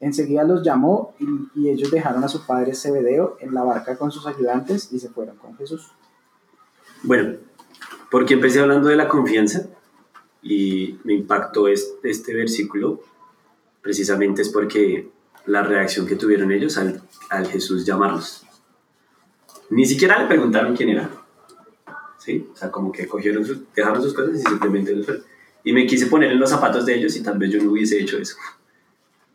Enseguida 0.00 0.44
los 0.44 0.62
llamó 0.62 1.12
y, 1.54 1.68
ellos 1.68 1.90
dejaron 1.90 2.24
a 2.24 2.28
su 2.28 2.46
padre 2.46 2.74
Zebedeo 2.74 3.36
en 3.40 3.52
la 3.52 3.62
barca 3.62 3.98
con 3.98 4.10
sus 4.10 4.26
ayudantes 4.26 4.90
y 4.94 4.98
se 4.98 5.10
fueron 5.10 5.36
con 5.36 5.58
Jesús. 5.58 5.92
Bueno, 7.02 7.34
porque 8.10 8.32
empecé 8.32 8.60
hablando 8.60 8.88
de 8.88 8.96
la 8.96 9.08
confianza 9.08 9.66
y 10.40 10.98
me 11.04 11.12
impactó 11.12 11.68
este, 11.68 12.08
este 12.08 12.32
versículo, 12.32 13.02
precisamente 13.82 14.42
es 14.42 14.48
porque 14.48 15.10
la 15.46 15.62
reacción 15.62 16.06
que 16.06 16.16
tuvieron 16.16 16.52
ellos 16.52 16.76
al, 16.78 17.02
al 17.30 17.46
Jesús 17.46 17.84
llamarlos. 17.84 18.44
Ni 19.70 19.86
siquiera 19.86 20.20
le 20.20 20.26
preguntaron 20.26 20.76
quién 20.76 20.90
era. 20.90 21.10
¿Sí? 22.18 22.46
O 22.52 22.56
sea, 22.56 22.70
como 22.70 22.92
que 22.92 23.06
cogieron 23.06 23.44
sus, 23.46 23.60
dejaron 23.74 24.02
sus 24.02 24.12
cosas 24.12 24.38
y 24.38 24.42
simplemente 24.42 24.94
los. 24.94 25.06
Y 25.62 25.72
me 25.72 25.86
quise 25.86 26.06
poner 26.06 26.32
en 26.32 26.40
los 26.40 26.50
zapatos 26.50 26.84
de 26.86 26.94
ellos 26.94 27.14
y 27.16 27.22
tal 27.22 27.38
vez 27.38 27.50
yo 27.50 27.62
no 27.62 27.70
hubiese 27.70 27.98
hecho 28.00 28.18
eso. 28.18 28.36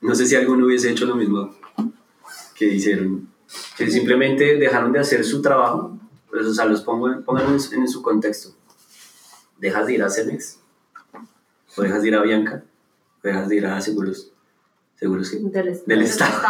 No 0.01 0.13
sé 0.13 0.25
si 0.25 0.35
alguno 0.35 0.65
hubiese 0.65 0.91
hecho 0.91 1.05
lo 1.05 1.15
mismo 1.15 1.55
que 2.55 2.65
hicieron. 2.65 3.29
Que 3.77 3.89
simplemente 3.89 4.57
dejaron 4.57 4.91
de 4.91 4.99
hacer 4.99 5.23
su 5.23 5.41
trabajo. 5.41 5.97
Pues, 6.29 6.45
o 6.45 6.53
sea, 6.53 6.65
los 6.65 6.81
pongo 6.81 7.11
en, 7.11 7.23
pónganlo 7.23 7.55
en, 7.55 7.81
en 7.81 7.87
su 7.87 8.01
contexto. 8.01 8.55
Dejas 9.57 9.87
de 9.87 9.93
ir 9.93 10.03
a 10.03 10.09
Cemex, 10.09 10.59
o 11.77 11.81
dejas 11.81 12.01
de 12.01 12.09
ir 12.09 12.15
a 12.15 12.21
Bianca, 12.21 12.65
o 13.23 13.27
dejas 13.27 13.47
de 13.47 13.55
ir 13.55 13.65
a 13.65 13.79
Seguros. 13.79 14.34
Seguros 14.97 15.29
que 15.29 15.39
Del 15.39 15.81
del 15.85 16.01
Estado. 16.03 16.31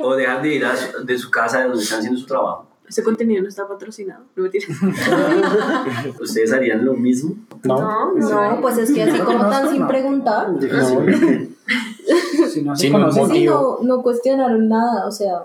o 0.00 0.14
dejas 0.14 0.42
de 0.42 0.54
ir 0.54 0.64
a 0.64 0.76
su- 0.76 1.04
de 1.04 1.18
su 1.18 1.30
casa 1.30 1.58
de 1.58 1.64
donde 1.68 1.82
están 1.82 1.98
haciendo 1.98 2.20
su 2.20 2.26
trabajo. 2.26 2.66
Ese 2.88 3.02
contenido 3.02 3.42
no 3.42 3.48
está 3.48 3.66
patrocinado. 3.66 4.24
No 4.36 4.42
me 4.44 4.50
tires. 4.50 4.68
¿Ustedes 6.20 6.52
harían 6.52 6.84
lo 6.84 6.94
mismo? 6.94 7.34
No, 7.64 8.12
No, 8.14 8.58
pues 8.60 8.76
es 8.78 8.92
que 8.92 9.02
así 9.04 9.18
como 9.20 9.48
tan 9.48 9.70
sin 9.70 9.86
preguntar. 9.86 10.50
no. 10.50 10.60
Si 12.52 12.60
no 12.62 12.76
se 12.76 12.88
Sí, 12.88 12.90
no, 12.90 13.10
Sí, 13.28 13.44
no, 13.46 13.78
no 13.82 14.02
cuestionaron 14.02 14.68
nada, 14.68 15.06
o 15.06 15.10
sea, 15.12 15.44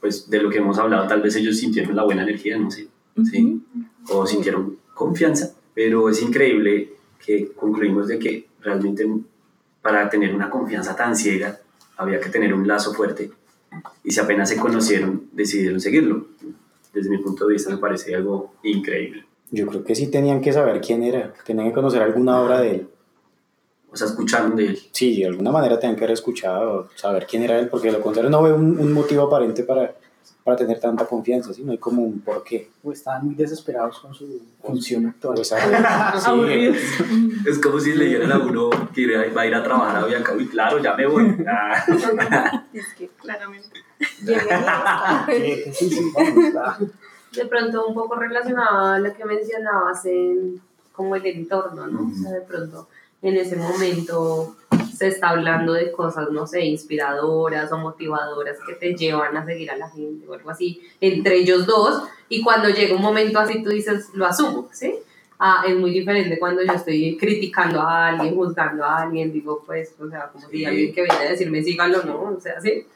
Pues 0.00 0.30
de 0.30 0.40
lo 0.40 0.48
que 0.48 0.56
hemos 0.58 0.78
hablado, 0.78 1.06
tal 1.06 1.20
vez 1.20 1.36
ellos 1.36 1.58
sintieron 1.58 1.94
la 1.96 2.04
buena 2.04 2.22
energía, 2.22 2.56
no 2.56 2.70
sé. 2.70 2.88
¿sí? 3.30 3.60
O 4.10 4.26
sintieron 4.26 4.78
confianza. 4.94 5.50
Pero 5.74 6.08
es 6.08 6.22
increíble 6.22 6.94
que 7.26 7.52
concluimos 7.52 8.06
de 8.06 8.18
que 8.18 8.46
realmente 8.60 9.04
para 9.82 10.08
tener 10.08 10.34
una 10.34 10.48
confianza 10.48 10.94
tan 10.94 11.16
ciega 11.16 11.58
había 11.96 12.20
que 12.20 12.30
tener 12.30 12.54
un 12.54 12.66
lazo 12.68 12.94
fuerte. 12.94 13.30
Y 14.04 14.12
si 14.12 14.20
apenas 14.20 14.48
se 14.48 14.56
conocieron, 14.56 15.28
decidieron 15.32 15.80
seguirlo. 15.80 16.26
Desde 16.94 17.10
mi 17.10 17.18
punto 17.18 17.46
de 17.46 17.54
vista 17.54 17.70
me 17.70 17.78
parece 17.78 18.14
algo 18.14 18.54
increíble. 18.62 19.24
Yo 19.50 19.66
creo 19.66 19.84
que 19.84 19.94
sí 19.94 20.08
tenían 20.08 20.40
que 20.40 20.52
saber 20.52 20.80
quién 20.80 21.02
era, 21.02 21.34
tenían 21.44 21.68
que 21.68 21.74
conocer 21.74 22.02
alguna 22.02 22.40
obra 22.40 22.60
de 22.60 22.70
él. 22.70 22.88
O 23.90 23.96
sea, 23.96 24.06
escucharon 24.06 24.56
de 24.56 24.66
él. 24.66 24.78
Sí, 24.92 25.20
de 25.20 25.26
alguna 25.26 25.50
manera 25.50 25.78
tenían 25.78 25.96
que 25.96 26.04
haber 26.04 26.14
escuchado, 26.14 26.88
saber 26.94 27.26
quién 27.28 27.42
era 27.42 27.58
él, 27.58 27.68
porque 27.68 27.88
de 27.88 27.94
lo 27.94 28.00
contrario 28.00 28.30
no 28.30 28.42
veo 28.42 28.56
un, 28.56 28.78
un 28.78 28.92
motivo 28.92 29.24
aparente 29.24 29.62
para, 29.62 29.94
para 30.44 30.56
tener 30.56 30.78
tanta 30.78 31.06
confianza, 31.06 31.52
¿sí? 31.52 31.64
No 31.64 31.72
hay 31.72 31.78
como 31.78 32.02
un 32.02 32.20
porqué. 32.20 32.70
o 32.84 32.92
estaban 32.92 33.26
muy 33.26 33.34
desesperados 33.34 33.98
con 33.98 34.14
su 34.14 34.42
función 34.62 35.06
actual. 35.06 35.34
Pues, 35.34 35.48
sí. 36.24 37.32
Es 37.46 37.58
como 37.58 37.80
si 37.80 37.94
le 37.94 38.04
dijeran 38.06 38.32
a 38.32 38.38
uno 38.38 38.70
que 38.94 39.28
va 39.30 39.42
a 39.42 39.46
ir 39.46 39.54
a 39.54 39.62
trabajar 39.62 40.04
a 40.04 40.06
Bianca. 40.06 40.34
Uy, 40.34 40.46
claro, 40.46 40.78
ya 40.78 40.94
me 40.94 41.06
voy. 41.06 41.36
Ah. 41.48 42.64
Es 42.72 42.94
que 42.94 43.08
claramente. 43.20 43.76
Sí, 43.98 45.90
sí, 45.90 46.12
vamos. 46.14 46.90
De 47.32 47.46
pronto 47.46 47.86
un 47.86 47.94
poco 47.94 48.16
relacionado 48.16 48.86
a 48.86 48.98
lo 48.98 49.14
que 49.14 49.24
mencionabas 49.24 50.04
en 50.06 50.60
como 50.92 51.16
el 51.16 51.26
entorno, 51.26 51.86
¿no? 51.86 52.08
O 52.08 52.14
sea, 52.14 52.32
de 52.32 52.40
pronto 52.40 52.88
en 53.22 53.36
ese 53.36 53.56
momento 53.56 54.56
se 54.96 55.08
está 55.08 55.30
hablando 55.30 55.72
de 55.72 55.92
cosas, 55.92 56.30
no 56.30 56.46
sé, 56.46 56.64
inspiradoras 56.64 57.70
o 57.72 57.78
motivadoras 57.78 58.56
que 58.66 58.74
te 58.74 58.94
llevan 58.94 59.36
a 59.36 59.44
seguir 59.44 59.70
a 59.70 59.76
la 59.76 59.88
gente 59.90 60.26
o 60.26 60.34
algo 60.34 60.50
así, 60.50 60.80
entre 61.00 61.36
ellos 61.36 61.66
dos, 61.66 62.02
y 62.28 62.42
cuando 62.42 62.68
llega 62.68 62.94
un 62.96 63.02
momento 63.02 63.38
así 63.38 63.62
tú 63.62 63.70
dices, 63.70 64.10
lo 64.14 64.26
asumo, 64.26 64.68
¿sí? 64.72 64.94
Ah, 65.38 65.64
es 65.68 65.76
muy 65.76 65.90
diferente 65.90 66.38
cuando 66.38 66.62
yo 66.62 66.72
estoy 66.72 67.16
criticando 67.18 67.80
a 67.82 68.08
alguien, 68.08 68.34
juzgando 68.34 68.82
a 68.84 69.02
alguien, 69.02 69.32
digo, 69.32 69.62
pues, 69.66 69.94
o 70.00 70.08
sea, 70.08 70.28
como 70.32 70.48
si 70.48 70.58
Sí. 70.58 70.64
alguien 70.64 70.94
que 70.94 71.02
viene 71.02 71.18
a 71.26 71.30
decirme 71.30 71.62
sígalo, 71.62 72.02
¿no? 72.04 72.22
O 72.36 72.40
sea, 72.40 72.58
sí. 72.60 72.86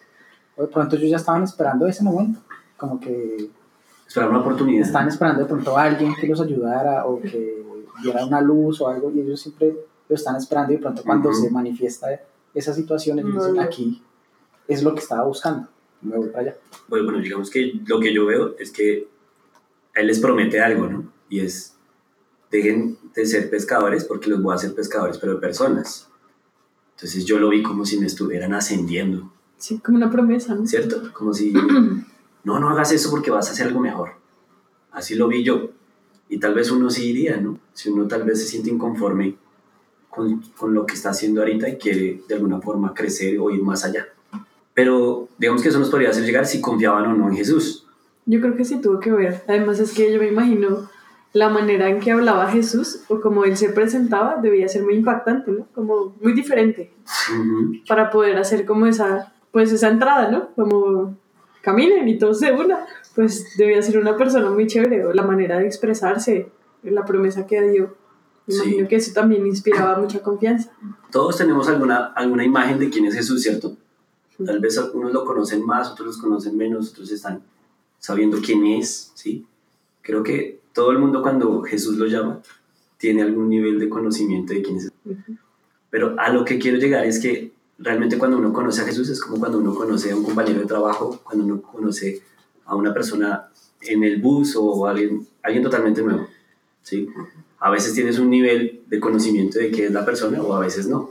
O 0.57 0.62
de 0.62 0.69
pronto 0.69 0.97
ellos 0.97 1.11
ya 1.11 1.16
estaban 1.16 1.42
esperando 1.42 1.87
ese 1.87 2.02
momento, 2.02 2.40
como 2.78 2.99
que 2.99 3.49
Esperar 4.07 4.30
una 4.30 4.40
oportunidad. 4.40 4.87
estaban 4.87 5.09
esperando 5.09 5.42
de 5.42 5.49
pronto 5.49 5.76
a 5.76 5.83
alguien 5.85 6.14
que 6.19 6.26
los 6.26 6.40
ayudara 6.40 7.07
o 7.07 7.21
que 7.21 7.62
diera 8.02 8.25
una 8.25 8.40
luz 8.40 8.80
o 8.80 8.88
algo 8.88 9.11
y 9.14 9.21
ellos 9.21 9.40
siempre 9.40 9.75
lo 10.11 10.17
están 10.17 10.37
esperando 10.37 10.73
y 10.73 10.76
de 10.76 10.83
pronto 10.83 11.02
cuando 11.05 11.31
Ujú. 11.31 11.45
se 11.45 11.50
manifiesta 11.50 12.09
esa 12.52 12.75
situación 12.75 13.21
ellos 13.21 13.33
dicen 13.33 13.61
aquí 13.61 14.02
es 14.67 14.83
lo 14.83 14.93
que 14.93 15.00
estaba 15.00 15.25
buscando, 15.25 15.69
me 16.02 16.17
voy 16.17 16.29
para 16.29 16.40
allá. 16.43 16.57
Bueno, 16.88 17.05
bueno, 17.07 17.21
digamos 17.21 17.49
que 17.49 17.81
lo 17.87 18.00
que 18.00 18.12
yo 18.12 18.26
veo 18.26 18.57
es 18.59 18.71
que 18.71 19.09
él 19.95 20.07
les 20.07 20.19
promete 20.21 20.61
algo, 20.61 20.87
¿no? 20.88 21.12
Y 21.29 21.40
es, 21.40 21.76
dejen 22.50 22.99
de 23.14 23.25
ser 23.25 23.50
pescadores 23.50 24.05
porque 24.05 24.29
los 24.31 24.43
voy 24.43 24.52
a 24.52 24.57
hacer 24.57 24.75
pescadores, 24.75 25.19
pero 25.19 25.35
de 25.35 25.40
personas. 25.40 26.09
Entonces 26.97 27.25
yo 27.25 27.38
lo 27.38 27.49
vi 27.49 27.62
como 27.62 27.85
si 27.85 27.99
me 27.99 28.07
estuvieran 28.07 28.52
ascendiendo, 28.52 29.33
Sí, 29.57 29.79
como 29.79 29.99
una 29.99 30.11
promesa, 30.11 30.55
¿no? 30.55 30.67
¿cierto? 30.67 31.12
Como 31.12 31.35
si, 31.35 31.52
no, 32.45 32.59
no 32.61 32.69
hagas 32.71 32.93
eso 32.93 33.11
porque 33.11 33.31
vas 33.31 33.49
a 33.49 33.52
hacer 33.52 33.67
algo 33.67 33.81
mejor. 33.81 34.12
Así 34.90 35.14
lo 35.14 35.29
vi 35.29 35.45
yo. 35.45 35.71
Y 36.31 36.38
tal 36.38 36.55
vez 36.55 36.71
uno 36.71 36.88
sí 36.90 37.11
iría, 37.11 37.37
¿no? 37.37 37.59
Si 37.75 37.90
uno 37.90 38.09
tal 38.09 38.23
vez 38.23 38.40
se 38.40 38.47
siente 38.47 38.71
inconforme 38.71 39.37
con, 40.11 40.43
con 40.57 40.75
lo 40.75 40.85
que 40.85 40.95
está 40.95 41.11
haciendo 41.11 41.40
ahorita 41.40 41.69
y 41.69 41.76
quiere 41.76 42.23
de 42.29 42.35
alguna 42.35 42.61
forma 42.61 42.93
crecer 42.93 43.38
o 43.38 43.50
ir 43.50 43.62
más 43.62 43.85
allá. 43.85 44.07
Pero 44.75 45.29
digamos 45.38 45.62
que 45.62 45.69
eso 45.69 45.79
nos 45.79 45.90
podría 45.90 46.11
hacer 46.11 46.25
llegar 46.25 46.47
si 46.47 46.61
confiaban 46.61 47.07
o 47.07 47.14
no 47.14 47.29
en 47.29 47.37
Jesús. 47.37 47.87
Yo 48.26 48.40
creo 48.40 48.57
que 48.57 48.64
sí 48.64 48.81
tuvo 48.81 49.00
que 49.00 49.11
ver. 49.11 49.43
Además 49.49 49.81
es 49.81 49.93
que 49.93 50.12
yo 50.12 50.21
me 50.21 50.29
imagino 50.29 50.88
la 51.33 51.49
manera 51.49 51.88
en 51.88 52.00
que 52.00 52.11
hablaba 52.11 52.50
Jesús 52.50 53.05
o 53.09 53.21
como 53.21 53.45
él 53.45 53.57
se 53.57 53.71
presentaba 53.71 54.37
debía 54.43 54.69
ser 54.69 54.83
muy 54.83 54.95
impactante, 54.95 55.52
¿no? 55.52 55.67
Como 55.75 56.14
muy 56.21 56.33
diferente 56.33 56.93
para 57.88 58.11
poder 58.11 58.37
hacer 58.37 58.67
como 58.67 58.87
esa, 58.87 59.33
pues 59.52 59.73
esa 59.73 59.88
entrada, 59.88 60.31
¿no? 60.31 60.49
Como 60.55 61.17
caminen 61.62 62.09
y 62.09 62.19
todos 62.19 62.40
de 62.40 62.52
una. 62.52 62.87
Pues 63.14 63.57
debía 63.57 63.83
ser 63.83 63.99
una 63.99 64.17
persona 64.17 64.50
muy 64.50 64.67
chévere, 64.67 65.05
o 65.05 65.12
la 65.12 65.23
manera 65.23 65.59
de 65.59 65.67
expresarse, 65.67 66.49
la 66.83 67.05
promesa 67.05 67.47
que 67.47 67.61
dio. 67.62 67.97
Me 68.50 68.57
Sí. 68.57 68.62
imagino 68.69 68.88
que 68.88 68.97
eso 68.97 69.12
también 69.12 69.47
inspiraba 69.47 69.99
mucha 70.00 70.21
confianza. 70.23 70.71
Todos 71.11 71.37
tenemos 71.37 71.69
alguna, 71.69 72.07
alguna 72.14 72.45
imagen 72.45 72.78
de 72.78 72.90
quién 72.90 73.04
es 73.07 73.14
Jesús, 73.14 73.42
¿cierto? 73.42 73.76
Tal 74.45 74.59
vez 74.59 74.78
algunos 74.78 75.12
lo 75.12 75.25
conocen 75.25 75.64
más, 75.64 75.90
otros 75.90 76.07
los 76.07 76.19
conocen 76.19 76.57
menos, 76.57 76.90
otros 76.92 77.11
están 77.12 77.42
sabiendo 77.99 78.38
quién 78.45 78.64
es, 78.66 79.12
¿sí? 79.14 79.47
Creo 80.02 80.23
que 80.23 80.61
todo 80.73 80.92
el 80.92 80.99
mundo 80.99 81.21
cuando 81.23 81.62
Jesús 81.62 81.97
lo 81.99 82.07
llama 82.07 82.40
tiene 82.97 83.23
algún 83.23 83.49
nivel 83.49 83.78
de 83.78 83.88
conocimiento 83.88 84.52
de 84.52 84.62
quién 84.62 84.76
es. 84.78 84.90
Pero 85.90 86.14
a 86.19 86.30
lo 86.30 86.45
que 86.45 86.59
quiero 86.59 86.78
llegar 86.78 87.04
es 87.04 87.19
que 87.21 87.52
realmente 87.78 88.19
cuando 88.19 88.38
uno 88.38 88.52
conoce 88.52 88.83
a 88.83 88.85
Jesús 88.85 89.09
es 89.11 89.21
como 89.21 89.38
cuando 89.38 89.59
uno 89.59 89.75
conoce 89.75 90.11
a 90.11 90.16
un 90.16 90.25
compañero 90.25 90.61
de 90.61 90.66
trabajo, 90.66 91.21
cuando 91.23 91.45
uno 91.45 91.61
conoce 91.62 92.23
a 92.64 92.75
una 92.76 92.92
persona 92.95 93.49
en 93.83 94.04
el 94.04 94.21
bus 94.21 94.54
o 94.57 94.87
alguien, 94.87 95.26
alguien 95.42 95.62
totalmente 95.62 96.02
nuevo, 96.02 96.26
¿sí? 96.83 97.09
A 97.61 97.71
veces 97.71 97.95
tienes 97.95 98.19
un 98.19 98.31
nivel 98.31 98.83
de 98.87 98.99
conocimiento 98.99 99.59
de 99.59 99.71
qué 99.71 99.87
es 99.87 99.93
la 99.93 100.05
persona 100.05 100.43
o 100.43 100.55
a 100.55 100.61
veces 100.61 100.88
no. 100.88 101.11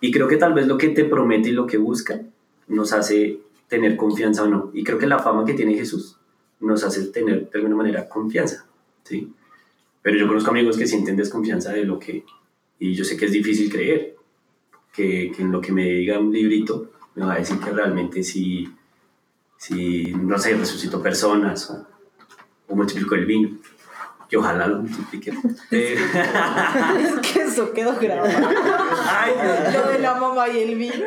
Y 0.00 0.10
creo 0.10 0.28
que 0.28 0.36
tal 0.36 0.52
vez 0.52 0.66
lo 0.66 0.76
que 0.76 0.88
te 0.88 1.04
promete 1.04 1.48
y 1.48 1.52
lo 1.52 1.66
que 1.66 1.78
busca 1.78 2.20
nos 2.68 2.92
hace 2.92 3.40
tener 3.68 3.96
confianza 3.96 4.42
o 4.42 4.48
no. 4.48 4.70
Y 4.74 4.84
creo 4.84 4.98
que 4.98 5.06
la 5.06 5.18
fama 5.18 5.44
que 5.44 5.54
tiene 5.54 5.74
Jesús 5.74 6.16
nos 6.60 6.84
hace 6.84 7.06
tener 7.06 7.50
de 7.50 7.58
alguna 7.58 7.76
manera 7.76 8.08
confianza, 8.08 8.66
¿sí? 9.04 9.32
Pero 10.02 10.18
yo 10.18 10.28
conozco 10.28 10.50
amigos 10.50 10.76
que 10.76 10.86
sienten 10.86 11.16
desconfianza 11.16 11.72
de 11.72 11.84
lo 11.84 11.98
que... 11.98 12.24
Y 12.78 12.94
yo 12.94 13.04
sé 13.04 13.16
que 13.16 13.26
es 13.26 13.32
difícil 13.32 13.70
creer 13.70 14.16
que, 14.92 15.32
que 15.34 15.42
en 15.42 15.52
lo 15.52 15.60
que 15.60 15.72
me 15.72 15.84
diga 15.84 16.18
un 16.18 16.32
librito 16.32 16.90
me 17.14 17.24
va 17.24 17.34
a 17.34 17.38
decir 17.38 17.58
que 17.58 17.70
realmente 17.70 18.22
sí, 18.22 18.68
sí 19.56 20.12
no 20.14 20.38
sé, 20.38 20.54
resucitó 20.56 21.00
personas 21.00 21.70
o, 21.70 21.86
o 22.68 22.76
multiplicó 22.76 23.14
el 23.14 23.26
vino. 23.26 23.56
Que 24.28 24.36
ojalá 24.36 24.66
lo 24.66 24.78
multiplique. 24.78 25.32
Eh, 25.70 25.96
Es 26.98 27.14
que 27.32 27.42
eso 27.42 27.72
quedó 27.72 27.94
grabado. 27.96 28.48
Ay. 29.08 29.32
Lo 29.72 29.88
de 29.92 29.98
la 29.98 30.14
mamá 30.14 30.48
y 30.48 30.58
el 30.62 30.76
vino. 30.76 30.94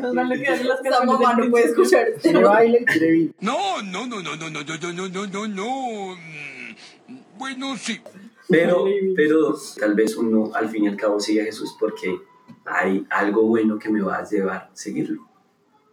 No, 0.00 0.12
No 0.12 0.28
canciones 0.28 0.66
mamá 1.06 1.34
no 1.34 1.50
puede 1.50 1.66
escuchar. 1.66 2.06
No, 3.40 3.82
no, 3.82 4.06
no, 4.06 4.22
no, 4.22 4.36
no, 4.36 4.50
no, 4.50 4.62
no, 4.62 4.76
no, 4.76 4.92
no, 4.92 5.08
no, 5.08 5.26
no, 5.26 5.48
no. 5.48 6.16
Mm, 6.16 7.18
Bueno, 7.38 7.76
sí. 7.76 8.00
Pero, 8.48 8.84
pero 9.14 9.56
tal 9.78 9.94
vez 9.94 10.16
uno 10.16 10.50
al 10.54 10.68
fin 10.68 10.84
y 10.84 10.88
al 10.88 10.96
cabo 10.96 11.20
sigue 11.20 11.42
a 11.42 11.44
Jesús 11.44 11.76
porque 11.78 12.18
hay 12.66 13.06
algo 13.10 13.42
bueno 13.42 13.78
que 13.78 13.88
me 13.88 14.00
va 14.02 14.16
a 14.18 14.28
llevar 14.28 14.56
a 14.56 14.70
seguirlo, 14.74 15.24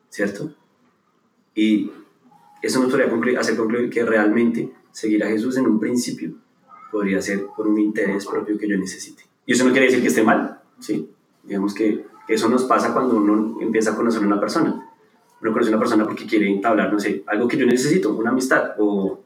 ¿cierto? 0.09 0.49
Y 1.53 1.91
eso 2.63 2.79
nos 2.81 2.89
podría 2.89 3.09
concluir- 3.11 3.37
hacer 3.37 3.55
concluir 3.55 3.89
que 3.91 4.03
realmente 4.03 4.71
seguir 5.01 5.23
a 5.23 5.27
Jesús 5.27 5.57
en 5.57 5.65
un 5.67 5.79
principio 5.79 6.31
podría 6.91 7.21
ser 7.21 7.45
por 7.55 7.67
un 7.67 7.77
interés 7.79 8.25
propio 8.25 8.57
que 8.57 8.67
yo 8.67 8.77
necesite. 8.77 9.23
Y 9.45 9.53
eso 9.53 9.63
no 9.65 9.71
quiere 9.71 9.85
decir 9.87 10.01
que 10.01 10.07
esté 10.07 10.23
mal, 10.23 10.59
¿sí? 10.79 11.09
Digamos 11.43 11.73
que 11.73 12.05
eso 12.27 12.49
nos 12.49 12.63
pasa 12.63 12.93
cuando 12.93 13.17
uno 13.17 13.57
empieza 13.61 13.91
a 13.91 13.95
conocer 13.95 14.23
a 14.23 14.25
una 14.25 14.39
persona. 14.39 14.71
Uno 15.41 15.51
conoce 15.53 15.69
a 15.69 15.73
una 15.75 15.79
persona 15.79 16.03
porque 16.05 16.25
quiere 16.25 16.49
entablar, 16.49 16.91
no 16.91 16.99
sé, 16.99 17.23
algo 17.27 17.47
que 17.47 17.57
yo 17.57 17.65
necesito, 17.65 18.13
una 18.15 18.31
amistad, 18.31 18.71
o 18.79 19.19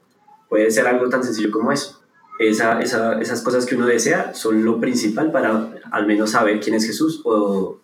puede 0.48 0.70
ser 0.70 0.86
algo 0.86 1.08
tan 1.08 1.22
sencillo 1.24 1.50
como 1.50 1.72
eso 1.72 2.00
esa, 2.38 2.80
esa- 2.80 3.20
esas 3.20 3.40
cosas 3.42 3.64
que 3.66 3.74
uno 3.76 3.86
desea 3.86 4.34
son 4.34 4.64
lo 4.64 4.78
principal 4.80 5.30
para 5.32 5.72
al 5.90 6.06
menos 6.06 6.30
saber 6.32 6.60
quién 6.60 6.74
es 6.74 6.84
Jesús 6.86 7.20
o 7.24 7.78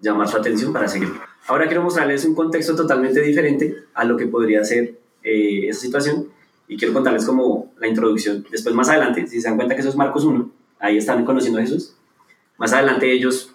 llamar 0.00 0.28
su 0.28 0.36
atención 0.36 0.72
para 0.72 0.86
seguirlo. 0.88 1.16
Ahora 1.48 1.66
quiero 1.66 1.82
mostrarles 1.82 2.24
un 2.24 2.34
contexto 2.34 2.76
totalmente 2.76 3.20
diferente 3.20 3.74
a 3.94 4.04
lo 4.04 4.16
que 4.16 4.26
podría 4.26 4.62
ser 4.64 4.98
eh, 5.22 5.68
esa 5.68 5.80
situación 5.80 6.28
y 6.68 6.76
quiero 6.76 6.94
contarles 6.94 7.24
como 7.24 7.72
la 7.78 7.88
introducción. 7.88 8.46
Después 8.50 8.74
más 8.74 8.88
adelante, 8.88 9.26
si 9.26 9.40
se 9.40 9.48
dan 9.48 9.56
cuenta 9.56 9.74
que 9.74 9.80
eso 9.80 9.90
es 9.90 9.96
Marcos 9.96 10.24
1, 10.24 10.50
ahí 10.78 10.96
están 10.96 11.24
conociendo 11.24 11.58
a 11.58 11.62
Jesús. 11.62 11.94
Más 12.58 12.72
adelante 12.72 13.10
ellos 13.10 13.50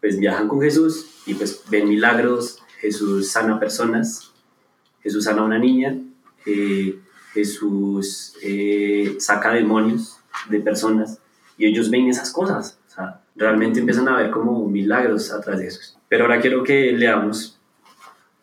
pues 0.00 0.18
viajan 0.18 0.48
con 0.48 0.60
Jesús 0.60 1.22
y 1.26 1.34
pues 1.34 1.62
ven 1.70 1.88
milagros, 1.88 2.62
Jesús 2.78 3.30
sana 3.30 3.58
personas, 3.58 4.32
Jesús 5.02 5.24
sana 5.24 5.42
a 5.42 5.44
una 5.44 5.58
niña, 5.58 5.96
eh, 6.44 6.98
Jesús 7.32 8.34
eh, 8.42 9.16
saca 9.18 9.52
demonios 9.52 10.18
de 10.48 10.60
personas 10.60 11.18
y 11.56 11.66
ellos 11.66 11.90
ven 11.90 12.08
esas 12.08 12.30
cosas. 12.30 12.78
O 12.88 12.94
sea, 12.94 13.22
realmente 13.34 13.80
empiezan 13.80 14.08
a 14.08 14.16
ver 14.16 14.30
como 14.30 14.68
milagros 14.68 15.32
atrás 15.32 15.58
de 15.58 15.64
Jesús. 15.64 15.96
Pero 16.08 16.24
ahora 16.24 16.40
quiero 16.40 16.62
que 16.62 16.92
leamos 16.92 17.58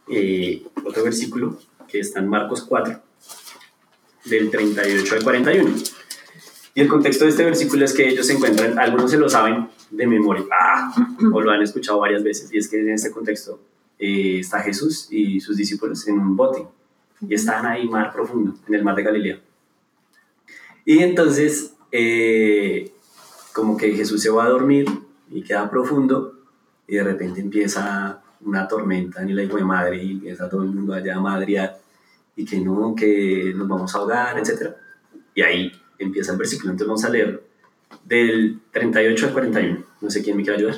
eh, 0.09 0.65
otro 0.83 1.03
versículo 1.03 1.57
que 1.87 1.99
está 1.99 2.19
en 2.19 2.27
Marcos 2.27 2.63
4, 2.63 2.99
del 4.25 4.49
38 4.49 5.15
al 5.15 5.23
41. 5.23 5.75
Y 6.73 6.81
el 6.81 6.87
contexto 6.87 7.25
de 7.25 7.31
este 7.31 7.43
versículo 7.43 7.83
es 7.83 7.93
que 7.93 8.07
ellos 8.07 8.25
se 8.27 8.33
encuentran, 8.33 8.79
algunos 8.79 9.11
se 9.11 9.17
lo 9.17 9.29
saben 9.29 9.67
de 9.89 10.07
memoria, 10.07 10.45
¡ah! 10.51 10.93
o 11.33 11.41
lo 11.41 11.51
han 11.51 11.61
escuchado 11.61 11.99
varias 11.99 12.23
veces, 12.23 12.51
y 12.53 12.57
es 12.57 12.69
que 12.69 12.79
en 12.79 12.91
este 12.91 13.11
contexto 13.11 13.59
eh, 13.99 14.39
está 14.39 14.61
Jesús 14.61 15.07
y 15.11 15.41
sus 15.41 15.57
discípulos 15.57 16.07
en 16.07 16.17
un 16.17 16.35
bote 16.35 16.65
y 17.27 17.35
están 17.35 17.65
ahí 17.65 17.87
mar 17.87 18.11
profundo, 18.11 18.55
en 18.67 18.73
el 18.73 18.83
mar 18.83 18.95
de 18.95 19.03
Galilea. 19.03 19.39
Y 20.85 20.99
entonces, 20.99 21.73
eh, 21.91 22.91
como 23.53 23.77
que 23.77 23.91
Jesús 23.91 24.21
se 24.21 24.29
va 24.29 24.45
a 24.45 24.49
dormir 24.49 24.87
y 25.29 25.43
queda 25.43 25.69
profundo, 25.69 26.39
y 26.87 26.95
de 26.95 27.03
repente 27.03 27.39
empieza 27.41 28.21
una 28.41 28.67
tormenta 28.67 29.21
en 29.21 29.35
la 29.35 29.43
hijo 29.43 29.57
de 29.57 29.63
madre, 29.63 30.03
y 30.03 30.11
empieza 30.11 30.49
todo 30.49 30.63
el 30.63 30.69
mundo 30.69 30.93
allá 30.93 31.17
a 31.17 31.19
madrear, 31.19 31.79
y 32.35 32.45
que 32.45 32.59
no, 32.59 32.95
que 32.95 33.53
nos 33.55 33.67
vamos 33.67 33.93
a 33.93 33.99
ahogar, 33.99 34.37
etc. 34.37 34.71
Y 35.35 35.41
ahí 35.41 35.71
empieza 35.99 36.31
el 36.31 36.37
versículo, 36.37 36.71
entonces 36.71 36.87
vamos 36.87 37.05
a 37.05 37.09
leer 37.09 37.43
del 38.05 38.59
38 38.71 39.27
al 39.27 39.33
41. 39.33 39.83
No 40.01 40.09
sé 40.09 40.23
quién 40.23 40.37
me 40.37 40.43
quiere 40.43 40.59
ayudar. 40.59 40.75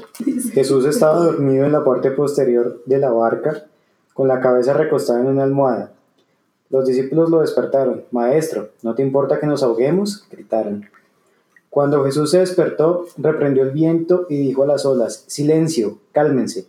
Jesús 0.53 0.85
estaba 0.85 1.23
dormido 1.23 1.65
en 1.65 1.71
la 1.71 1.83
parte 1.83 2.11
posterior 2.11 2.81
de 2.85 2.97
la 2.97 3.11
barca, 3.11 3.65
con 4.13 4.27
la 4.27 4.41
cabeza 4.41 4.73
recostada 4.73 5.21
en 5.21 5.27
una 5.27 5.43
almohada. 5.43 5.93
Los 6.69 6.87
discípulos 6.87 7.29
lo 7.29 7.41
despertaron. 7.41 8.03
Maestro, 8.11 8.69
¿no 8.81 8.95
te 8.95 9.03
importa 9.03 9.39
que 9.39 9.47
nos 9.47 9.63
ahoguemos? 9.63 10.27
gritaron. 10.31 10.85
Cuando 11.69 12.03
Jesús 12.03 12.31
se 12.31 12.39
despertó, 12.39 13.05
reprendió 13.17 13.63
el 13.63 13.71
viento 13.71 14.27
y 14.29 14.37
dijo 14.37 14.63
a 14.63 14.67
las 14.67 14.85
olas, 14.85 15.23
Silencio, 15.27 15.99
cálmense. 16.11 16.67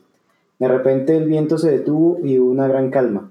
De 0.58 0.68
repente 0.68 1.16
el 1.16 1.26
viento 1.26 1.58
se 1.58 1.70
detuvo 1.70 2.18
y 2.22 2.38
hubo 2.38 2.50
una 2.50 2.68
gran 2.68 2.90
calma. 2.90 3.30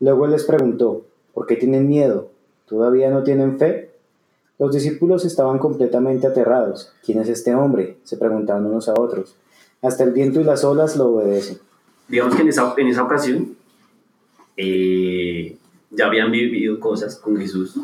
Luego 0.00 0.26
les 0.26 0.44
preguntó, 0.44 1.06
¿por 1.34 1.46
qué 1.46 1.56
tienen 1.56 1.86
miedo? 1.88 2.30
¿Todavía 2.66 3.10
no 3.10 3.22
tienen 3.22 3.58
fe? 3.58 3.90
Los 4.58 4.72
discípulos 4.72 5.24
estaban 5.24 5.58
completamente 5.58 6.26
aterrados. 6.26 6.92
¿Quién 7.04 7.20
es 7.20 7.28
este 7.28 7.54
hombre? 7.54 7.98
se 8.04 8.16
preguntaban 8.16 8.66
unos 8.66 8.88
a 8.88 8.94
otros. 8.94 9.36
Hasta 9.82 10.04
el 10.04 10.12
viento 10.12 10.40
y 10.40 10.44
las 10.44 10.64
olas 10.64 10.96
lo 10.96 11.08
obedecen. 11.08 11.58
digamos 12.08 12.34
que 12.34 12.42
en 12.42 12.48
esa, 12.48 12.74
en 12.76 12.86
esa 12.88 13.02
ocasión 13.02 13.56
eh, 14.56 15.56
ya 15.90 16.06
habían 16.06 16.30
vivido 16.30 16.78
cosas 16.80 17.16
con 17.16 17.36
Jesús 17.36 17.74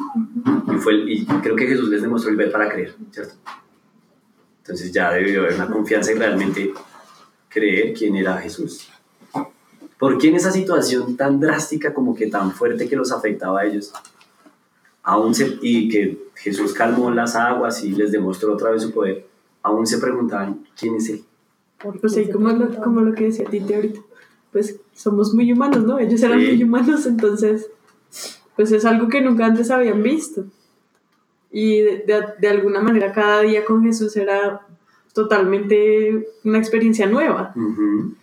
y, 0.72 0.76
fue, 0.78 0.92
el- 0.94 1.08
y 1.10 1.26
creo 1.26 1.56
que 1.56 1.66
Jesús 1.66 1.88
les 1.88 2.02
demostró 2.02 2.30
el 2.30 2.36
ver 2.36 2.50
para 2.50 2.68
creer, 2.70 2.94
¿cierto? 3.10 3.34
Entonces 4.62 4.92
ya 4.92 5.12
debió 5.12 5.40
haber 5.42 5.54
una 5.54 5.68
confianza 5.70 6.12
y 6.12 6.14
realmente 6.14 6.72
creer 7.48 7.92
quién 7.94 8.16
era 8.16 8.36
Jesús. 8.38 8.88
¿Por 10.02 10.18
qué 10.18 10.28
en 10.30 10.34
esa 10.34 10.50
situación 10.50 11.16
tan 11.16 11.38
drástica, 11.38 11.94
como 11.94 12.12
que 12.16 12.26
tan 12.26 12.50
fuerte 12.50 12.88
que 12.88 12.96
los 12.96 13.12
afectaba 13.12 13.60
a 13.60 13.66
ellos, 13.66 13.92
aún 15.04 15.32
se, 15.32 15.58
y 15.62 15.88
que 15.88 16.18
Jesús 16.34 16.72
calmó 16.72 17.10
las 17.12 17.36
aguas 17.36 17.84
y 17.84 17.92
les 17.92 18.10
demostró 18.10 18.54
otra 18.54 18.70
vez 18.72 18.82
su 18.82 18.90
poder, 18.92 19.26
aún 19.62 19.86
se 19.86 19.98
preguntaban 19.98 20.66
quién 20.76 20.96
es 20.96 21.08
Él? 21.08 21.22
Pues 22.00 22.14
sí, 22.14 22.28
como 22.30 22.48
lo, 22.48 22.74
como 22.82 23.00
lo 23.00 23.12
que 23.14 23.24
decía 23.24 23.44
Titi 23.48 23.74
ahorita. 23.74 24.00
Pues 24.50 24.76
somos 24.92 25.34
muy 25.34 25.52
humanos, 25.52 25.84
¿no? 25.84 25.98
Ellos 26.00 26.20
eran 26.22 26.40
Sí. 26.40 26.46
muy 26.48 26.64
humanos, 26.64 27.06
entonces, 27.06 27.68
pues 28.56 28.72
es 28.72 28.84
algo 28.84 29.08
que 29.08 29.20
nunca 29.20 29.46
antes 29.46 29.70
habían 29.70 30.02
visto. 30.02 30.44
Y 31.52 31.80
de, 31.80 31.98
de- 32.08 32.24
de 32.40 32.48
alguna 32.48 32.80
manera 32.80 33.12
cada 33.12 33.40
día 33.42 33.64
con 33.64 33.82
Jesús 33.84 34.16
era 34.16 34.66
totalmente 35.14 36.26
una 36.44 36.58
experiencia 36.58 37.06
nueva. 37.06 37.52
Ujú. 37.56 38.14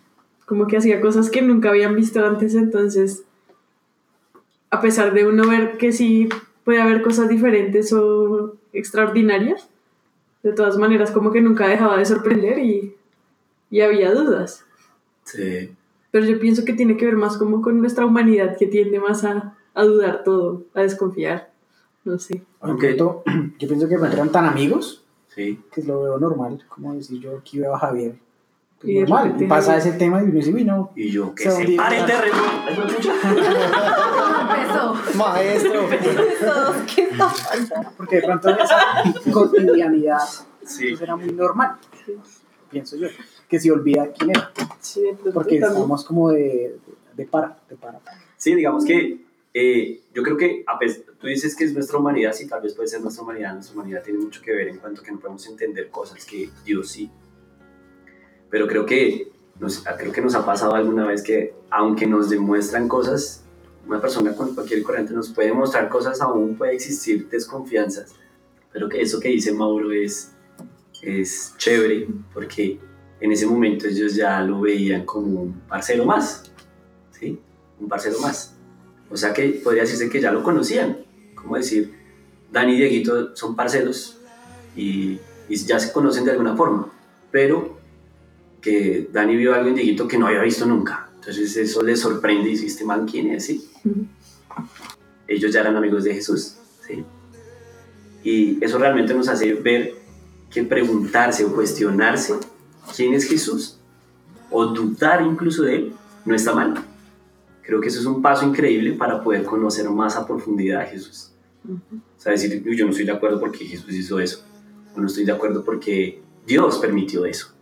Como 0.50 0.66
que 0.66 0.76
hacía 0.76 1.00
cosas 1.00 1.30
que 1.30 1.42
nunca 1.42 1.68
habían 1.68 1.94
visto 1.94 2.24
antes, 2.26 2.56
entonces, 2.56 3.22
a 4.68 4.80
pesar 4.80 5.14
de 5.14 5.24
uno 5.24 5.48
ver 5.48 5.78
que 5.78 5.92
sí 5.92 6.28
puede 6.64 6.80
haber 6.82 7.02
cosas 7.02 7.28
diferentes 7.28 7.92
o 7.92 8.56
extraordinarias, 8.72 9.68
de 10.42 10.52
todas 10.52 10.76
maneras 10.76 11.12
como 11.12 11.30
que 11.30 11.40
nunca 11.40 11.68
dejaba 11.68 11.96
de 11.98 12.04
sorprender 12.04 12.58
y, 12.58 12.96
y 13.70 13.80
había 13.80 14.12
dudas. 14.12 14.64
Sí. 15.22 15.72
Pero 16.10 16.26
yo 16.26 16.40
pienso 16.40 16.64
que 16.64 16.72
tiene 16.72 16.96
que 16.96 17.04
ver 17.06 17.14
más 17.16 17.38
como 17.38 17.62
con 17.62 17.78
nuestra 17.80 18.04
humanidad 18.04 18.56
que 18.58 18.66
tiende 18.66 18.98
más 18.98 19.22
a, 19.22 19.56
a 19.74 19.84
dudar 19.84 20.24
todo, 20.24 20.64
a 20.74 20.82
desconfiar. 20.82 21.52
No 22.04 22.18
sé. 22.18 22.34
De 22.34 22.72
Ok. 22.72 22.80
pronto, 22.96 23.22
yo 23.60 23.68
pienso 23.68 23.88
que 23.88 23.96
pronto 23.98 24.16
eran 24.16 24.32
tan 24.32 24.46
amigos 24.46 25.04
Sí. 25.28 25.60
que 25.72 25.84
lo 25.84 26.02
veo 26.02 26.18
normal, 26.18 26.60
como 26.68 26.92
decir 26.92 27.20
yo 27.20 27.38
aquí 27.38 27.60
veo 27.60 27.72
a 27.72 27.78
Javier. 27.78 28.16
Pues 28.80 28.92
Y 28.92 28.98
normal, 29.00 29.36
y 29.38 29.44
pasa 29.44 29.76
ese 29.76 29.92
tema 29.92 30.20
y 30.22 30.24
uno 30.24 30.32
dice, 30.32 30.52
uy, 30.54 30.64
no. 30.64 30.90
Y 30.96 31.10
yo, 31.10 31.34
que 31.34 31.42
Se 31.44 31.50
se 31.50 31.56
hundió. 31.58 31.76
pare 31.76 31.98
el 31.98 32.06
terreno. 32.06 32.36
Empezó. 34.40 35.18
Maestro. 35.18 35.88
¿qué 36.94 37.02
está 37.02 37.28
pasando? 37.28 37.90
Porque 37.96 38.16
de 38.16 38.22
pronto 38.22 38.48
esa 38.50 38.78
cotidianidad 39.32 40.18
Sí. 40.64 40.90
pues, 40.90 41.00
era 41.02 41.16
muy 41.16 41.32
normal, 41.32 41.76
pienso 42.70 42.96
yo. 42.96 43.08
Que 43.48 43.58
se 43.58 43.70
olvida 43.72 44.12
quién 44.12 44.30
era, 44.30 44.50
Sí, 44.80 45.02
porque 45.34 45.56
estamos 45.56 46.04
como 46.04 46.30
de, 46.30 46.78
de 47.16 47.26
para, 47.26 47.58
de 47.68 47.76
para. 47.76 48.00
Sí, 48.36 48.54
digamos 48.54 48.84
que 48.84 49.18
eh, 49.52 50.00
yo 50.14 50.22
creo 50.22 50.36
que 50.36 50.64
a 50.66 50.78
tú 51.18 51.26
dices 51.26 51.56
que 51.56 51.64
es 51.64 51.74
nuestra 51.74 51.98
humanidad, 51.98 52.32
sí, 52.32 52.46
tal 52.46 52.62
vez 52.62 52.74
puede 52.74 52.88
ser 52.88 53.00
nuestra 53.00 53.24
humanidad, 53.24 53.54
nuestra 53.54 53.74
humanidad 53.74 54.02
tiene 54.04 54.20
mucho 54.20 54.40
que 54.40 54.52
ver 54.52 54.68
en 54.68 54.78
cuanto 54.78 55.02
que 55.02 55.10
no 55.10 55.18
podemos 55.18 55.44
entender 55.48 55.90
cosas 55.90 56.24
que 56.24 56.48
Dios 56.64 56.88
sí. 56.88 57.10
Pero 58.50 58.66
creo 58.66 58.84
que 58.84 59.30
nos, 59.58 59.84
creo 59.98 60.12
que 60.12 60.20
nos 60.20 60.34
ha 60.34 60.44
pasado 60.44 60.74
alguna 60.74 61.06
vez 61.06 61.22
que 61.22 61.54
aunque 61.70 62.06
nos 62.06 62.30
demuestran 62.30 62.88
cosas, 62.88 63.44
una 63.86 64.00
persona 64.00 64.34
con 64.34 64.54
cualquier 64.54 64.82
corriente 64.82 65.12
nos 65.12 65.30
puede 65.30 65.52
mostrar 65.52 65.88
cosas, 65.88 66.20
aún 66.20 66.56
puede 66.56 66.74
existir 66.74 67.28
desconfianzas. 67.28 68.14
Pero 68.72 68.88
que 68.88 69.00
eso 69.00 69.20
que 69.20 69.28
dice 69.28 69.52
Mauro 69.52 69.92
es, 69.92 70.32
es 71.02 71.54
chévere 71.58 72.08
porque 72.32 72.78
en 73.20 73.32
ese 73.32 73.46
momento 73.46 73.86
ellos 73.86 74.14
ya 74.14 74.40
lo 74.42 74.60
veían 74.60 75.04
como 75.04 75.42
un 75.42 75.60
parcero 75.60 76.04
más, 76.04 76.50
¿sí? 77.10 77.38
Un 77.78 77.88
parcero 77.88 78.18
más. 78.20 78.56
O 79.10 79.16
sea 79.16 79.32
que 79.32 79.60
podría 79.62 79.82
decirse 79.82 80.08
que 80.08 80.20
ya 80.20 80.32
lo 80.32 80.42
conocían. 80.42 81.04
Como 81.34 81.56
decir, 81.56 81.94
Dani 82.52 82.74
y 82.74 82.78
Dieguito 82.78 83.34
son 83.34 83.56
parceros 83.56 84.18
y, 84.76 85.18
y 85.48 85.56
ya 85.56 85.78
se 85.80 85.92
conocen 85.92 86.24
de 86.24 86.30
alguna 86.30 86.56
forma. 86.56 86.92
Pero 87.30 87.79
que 88.60 89.08
Dani 89.12 89.36
vio 89.36 89.54
algo 89.54 89.68
en 89.68 89.74
Dieguito 89.74 90.06
que 90.06 90.18
no 90.18 90.26
había 90.26 90.42
visto 90.42 90.66
nunca. 90.66 91.10
Entonces 91.14 91.56
eso 91.56 91.82
le 91.82 91.96
sorprende 91.96 92.48
y 92.48 92.52
dice, 92.52 92.66
este 92.66 92.84
man 92.84 93.06
quién 93.06 93.30
es, 93.30 93.46
¿sí? 93.46 93.68
Ellos 95.28 95.52
ya 95.52 95.60
eran 95.60 95.76
amigos 95.76 96.04
de 96.04 96.14
Jesús, 96.14 96.56
¿sí? 96.86 97.04
Y 98.22 98.62
eso 98.64 98.78
realmente 98.78 99.14
nos 99.14 99.28
hace 99.28 99.54
ver 99.54 99.94
que 100.50 100.64
preguntarse 100.64 101.44
o 101.44 101.54
cuestionarse 101.54 102.34
quién 102.96 103.14
es 103.14 103.24
Jesús 103.24 103.78
o 104.50 104.66
dudar 104.66 105.22
incluso 105.22 105.62
de 105.62 105.76
él 105.76 105.92
no 106.24 106.34
está 106.34 106.54
mal. 106.54 106.74
Creo 107.62 107.80
que 107.80 107.88
eso 107.88 108.00
es 108.00 108.06
un 108.06 108.20
paso 108.20 108.44
increíble 108.44 108.92
para 108.92 109.22
poder 109.22 109.44
conocer 109.44 109.88
más 109.90 110.16
a 110.16 110.26
profundidad 110.26 110.82
a 110.82 110.86
Jesús. 110.86 111.32
O 111.68 112.20
sea, 112.20 112.32
decir, 112.32 112.62
"Uy, 112.66 112.76
yo 112.76 112.84
no 112.84 112.90
estoy 112.90 113.06
de 113.06 113.12
acuerdo 113.12 113.38
porque 113.38 113.64
Jesús 113.64 113.92
hizo 113.94 114.18
eso. 114.18 114.44
O 114.96 115.00
no 115.00 115.06
estoy 115.06 115.24
de 115.24 115.32
acuerdo 115.32 115.64
porque 115.64 116.20
Dios 116.46 116.78
permitió 116.78 117.24
eso. 117.24 117.54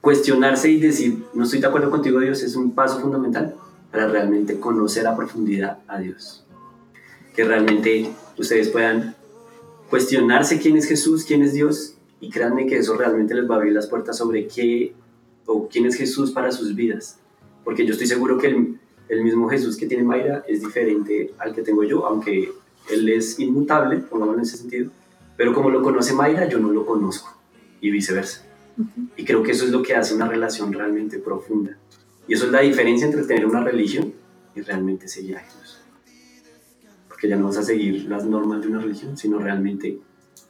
Cuestionarse 0.00 0.70
y 0.70 0.80
decir, 0.80 1.24
no 1.34 1.44
estoy 1.44 1.60
de 1.60 1.66
acuerdo 1.66 1.90
contigo 1.90 2.20
Dios, 2.20 2.42
es 2.42 2.56
un 2.56 2.74
paso 2.74 3.00
fundamental 3.00 3.54
para 3.90 4.08
realmente 4.08 4.58
conocer 4.58 5.06
a 5.06 5.16
profundidad 5.16 5.78
a 5.86 5.98
Dios. 5.98 6.44
Que 7.34 7.44
realmente 7.44 8.10
ustedes 8.38 8.68
puedan 8.68 9.14
cuestionarse 9.90 10.58
quién 10.58 10.76
es 10.76 10.86
Jesús, 10.86 11.24
quién 11.24 11.42
es 11.42 11.52
Dios, 11.52 11.94
y 12.20 12.30
créanme 12.30 12.66
que 12.66 12.78
eso 12.78 12.96
realmente 12.96 13.34
les 13.34 13.48
va 13.48 13.56
a 13.56 13.58
abrir 13.58 13.72
las 13.72 13.88
puertas 13.88 14.16
sobre 14.16 14.46
qué 14.46 14.94
o 15.46 15.68
quién 15.68 15.86
es 15.86 15.96
Jesús 15.96 16.30
para 16.30 16.52
sus 16.52 16.74
vidas. 16.74 17.18
Porque 17.64 17.84
yo 17.84 17.92
estoy 17.92 18.06
seguro 18.06 18.38
que 18.38 18.46
el, 18.46 18.78
el 19.08 19.22
mismo 19.22 19.48
Jesús 19.48 19.76
que 19.76 19.86
tiene 19.86 20.04
Mayra 20.04 20.44
es 20.46 20.60
diferente 20.60 21.34
al 21.38 21.54
que 21.54 21.62
tengo 21.62 21.82
yo, 21.82 22.06
aunque 22.06 22.52
él 22.90 23.08
es 23.08 23.38
inmutable, 23.38 23.98
pongámoslo 23.98 24.40
en 24.40 24.46
ese 24.46 24.56
sentido. 24.56 24.90
Pero 25.36 25.52
como 25.54 25.70
lo 25.70 25.82
conoce 25.82 26.12
Mayra, 26.12 26.48
yo 26.48 26.58
no 26.58 26.70
lo 26.70 26.86
conozco, 26.86 27.34
y 27.80 27.90
viceversa. 27.90 28.46
Y 29.16 29.24
creo 29.24 29.42
que 29.42 29.52
eso 29.52 29.64
es 29.64 29.70
lo 29.70 29.82
que 29.82 29.94
hace 29.94 30.14
una 30.14 30.28
relación 30.28 30.72
realmente 30.72 31.18
profunda. 31.18 31.76
Y 32.26 32.34
eso 32.34 32.46
es 32.46 32.52
la 32.52 32.60
diferencia 32.60 33.06
entre 33.06 33.24
tener 33.24 33.46
una 33.46 33.62
religión 33.62 34.12
y 34.54 34.60
realmente 34.60 35.08
seguir 35.08 35.36
a 35.36 35.40
Jesús. 35.40 35.80
Porque 37.08 37.28
ya 37.28 37.36
no 37.36 37.46
vas 37.46 37.58
a 37.58 37.62
seguir 37.62 38.04
las 38.04 38.24
normas 38.24 38.62
de 38.62 38.68
una 38.68 38.80
religión, 38.80 39.16
sino 39.16 39.38
realmente 39.38 39.98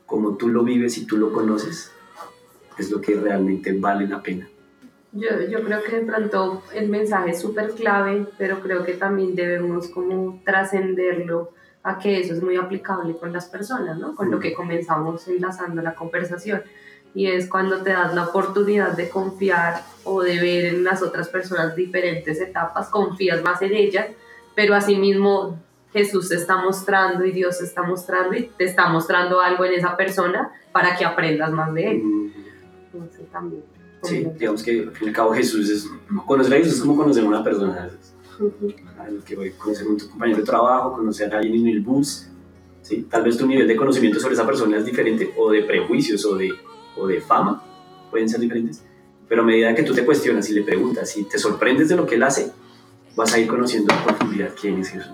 como 0.06 0.36
tú 0.36 0.48
lo 0.48 0.64
vives 0.64 0.98
y 0.98 1.06
tú 1.06 1.16
lo 1.16 1.32
conoces, 1.32 1.92
es 2.78 2.90
lo 2.90 3.00
que 3.00 3.14
realmente 3.14 3.72
vale 3.72 4.08
la 4.08 4.22
pena. 4.22 4.48
Yo, 5.12 5.28
yo 5.48 5.62
creo 5.64 5.82
que 5.82 6.00
de 6.00 6.06
pronto 6.06 6.62
el 6.74 6.88
mensaje 6.88 7.30
es 7.30 7.40
súper 7.40 7.72
clave, 7.72 8.26
pero 8.38 8.60
creo 8.60 8.84
que 8.84 8.94
también 8.94 9.34
debemos 9.34 9.88
como 9.88 10.40
trascenderlo 10.44 11.52
a 11.82 11.98
que 11.98 12.20
eso 12.20 12.34
es 12.34 12.42
muy 12.42 12.56
aplicable 12.56 13.16
con 13.16 13.32
las 13.32 13.46
personas, 13.46 13.98
¿no? 13.98 14.14
Con 14.14 14.30
lo 14.30 14.38
que 14.38 14.52
comenzamos 14.52 15.26
enlazando 15.28 15.80
la 15.82 15.94
conversación. 15.94 16.62
Y 17.14 17.26
es 17.26 17.48
cuando 17.48 17.82
te 17.82 17.90
das 17.90 18.14
la 18.14 18.26
oportunidad 18.26 18.96
de 18.96 19.08
confiar 19.08 19.82
o 20.04 20.22
de 20.22 20.40
ver 20.40 20.64
en 20.66 20.84
las 20.84 21.02
otras 21.02 21.28
personas 21.28 21.74
diferentes 21.74 22.40
etapas, 22.40 22.88
confías 22.88 23.42
más 23.42 23.60
en 23.62 23.74
ellas, 23.74 24.06
pero 24.54 24.74
asimismo 24.74 25.58
Jesús 25.92 26.28
te 26.28 26.36
está 26.36 26.56
mostrando 26.62 27.24
y 27.24 27.32
Dios 27.32 27.58
te 27.58 27.64
está 27.64 27.82
mostrando 27.82 28.36
y 28.36 28.50
te 28.56 28.64
está 28.64 28.88
mostrando 28.88 29.40
algo 29.40 29.64
en 29.64 29.72
esa 29.72 29.96
persona 29.96 30.52
para 30.72 30.96
que 30.96 31.04
aprendas 31.04 31.50
más 31.50 31.74
de 31.74 31.90
él. 31.90 32.02
Mm, 32.02 32.32
Entonces 32.92 33.30
también. 33.30 33.62
Sí, 34.02 34.26
digamos 34.38 34.62
que 34.62 34.80
al 34.80 34.92
fin 34.92 35.06
y 35.06 35.08
al 35.08 35.14
cabo 35.14 35.34
Jesús 35.34 35.68
es, 35.68 35.90
conocer 36.26 36.54
a 36.54 36.56
Jesús 36.56 36.74
es 36.74 36.80
como 36.80 36.96
conocer 36.96 37.24
a 37.24 37.26
una 37.26 37.44
persona. 37.44 37.90
Ujú. 38.38 38.72
Al 38.98 39.22
que 39.22 39.36
voy 39.36 39.48
a 39.48 39.58
conocer 39.58 39.86
a 39.86 39.90
un 39.90 39.98
compañero 39.98 40.38
de 40.38 40.44
trabajo, 40.44 40.94
conocer 40.94 41.34
a 41.34 41.38
alguien 41.38 41.66
en 41.66 41.68
el 41.68 41.80
bus. 41.80 42.28
¿sí? 42.80 43.06
Tal 43.10 43.24
vez 43.24 43.36
tu 43.36 43.46
nivel 43.46 43.68
de 43.68 43.76
conocimiento 43.76 44.18
sobre 44.18 44.34
esa 44.34 44.46
persona 44.46 44.78
es 44.78 44.86
diferente, 44.86 45.34
o 45.36 45.50
de 45.50 45.64
prejuicios, 45.64 46.24
o 46.24 46.36
de, 46.36 46.50
o 47.00 47.06
de 47.06 47.20
fama, 47.20 47.62
pueden 48.10 48.28
ser 48.28 48.40
diferentes. 48.40 48.82
Pero 49.28 49.42
a 49.42 49.44
medida 49.44 49.74
que 49.74 49.82
tú 49.82 49.94
te 49.94 50.04
cuestionas 50.04 50.48
y 50.50 50.54
le 50.54 50.62
preguntas 50.62 51.16
y 51.16 51.24
te 51.24 51.38
sorprendes 51.38 51.88
de 51.88 51.96
lo 51.96 52.06
que 52.06 52.16
él 52.16 52.22
hace, 52.22 52.52
vas 53.16 53.32
a 53.32 53.38
ir 53.38 53.46
conociendo 53.46 53.94
en 53.94 54.02
profundidad 54.02 54.50
quién 54.60 54.78
es 54.80 54.88
Jesús. 54.88 55.12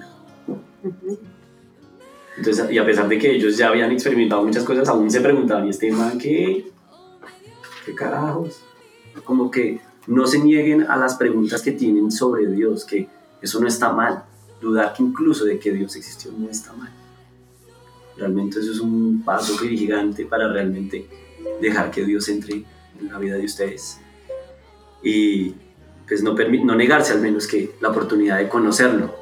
Entonces, 2.36 2.70
y 2.70 2.78
a 2.78 2.84
pesar 2.84 3.08
de 3.08 3.18
que 3.18 3.30
ellos 3.34 3.56
ya 3.56 3.68
habían 3.68 3.90
experimentado 3.92 4.44
muchas 4.44 4.64
cosas, 4.64 4.88
aún 4.88 5.10
se 5.10 5.20
preguntaban, 5.20 5.66
¿y 5.66 5.70
este 5.70 5.90
man 5.90 6.18
qué? 6.18 6.70
¿Qué 7.84 7.94
carajos? 7.94 8.62
Como 9.24 9.50
que 9.50 9.80
no 10.06 10.26
se 10.26 10.38
nieguen 10.38 10.82
a 10.82 10.96
las 10.96 11.16
preguntas 11.16 11.62
que 11.62 11.72
tienen 11.72 12.10
sobre 12.10 12.46
Dios, 12.46 12.84
que 12.84 13.08
eso 13.40 13.60
no 13.60 13.66
está 13.66 13.92
mal. 13.92 14.24
Dudar 14.60 14.94
que 14.94 15.02
incluso 15.02 15.44
de 15.44 15.58
que 15.58 15.72
Dios 15.72 15.96
existió 15.96 16.32
no 16.36 16.48
está 16.48 16.72
mal. 16.72 16.90
Realmente 18.16 18.60
eso 18.60 18.72
es 18.72 18.80
un 18.80 19.22
paso 19.24 19.56
gigante 19.58 20.24
para 20.24 20.50
realmente 20.50 21.06
dejar 21.60 21.90
que 21.90 22.04
Dios 22.04 22.28
entre 22.28 22.64
en 23.00 23.08
la 23.08 23.18
vida 23.18 23.36
de 23.36 23.44
ustedes. 23.44 23.98
Y 25.02 25.54
pues 26.08 26.22
no, 26.22 26.34
no 26.34 26.74
negarse 26.74 27.12
al 27.12 27.20
menos 27.20 27.46
que 27.46 27.72
la 27.80 27.90
oportunidad 27.90 28.38
de 28.38 28.48
conocerlo. 28.48 29.14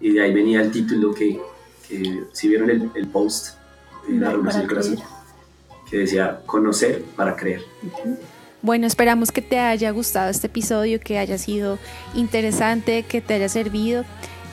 Y 0.00 0.12
de 0.12 0.22
ahí 0.22 0.32
venía 0.32 0.62
el 0.62 0.70
título 0.70 1.14
que, 1.14 1.40
que 1.88 2.24
si 2.32 2.48
vieron 2.48 2.70
el, 2.70 2.90
el 2.94 3.06
post 3.08 3.56
de 4.08 4.14
la 4.14 4.28
Ver 4.28 4.36
Revolución 4.36 4.62
del 4.62 4.68
Corazón, 4.68 4.98
que 5.90 5.98
decía 5.98 6.42
conocer 6.46 7.02
para 7.16 7.36
creer. 7.36 7.62
Bueno, 8.62 8.86
esperamos 8.86 9.32
que 9.32 9.42
te 9.42 9.58
haya 9.58 9.90
gustado 9.90 10.30
este 10.30 10.46
episodio, 10.46 11.00
que 11.00 11.18
haya 11.18 11.38
sido 11.38 11.78
interesante, 12.14 13.02
que 13.02 13.20
te 13.20 13.34
haya 13.34 13.48
servido. 13.48 14.04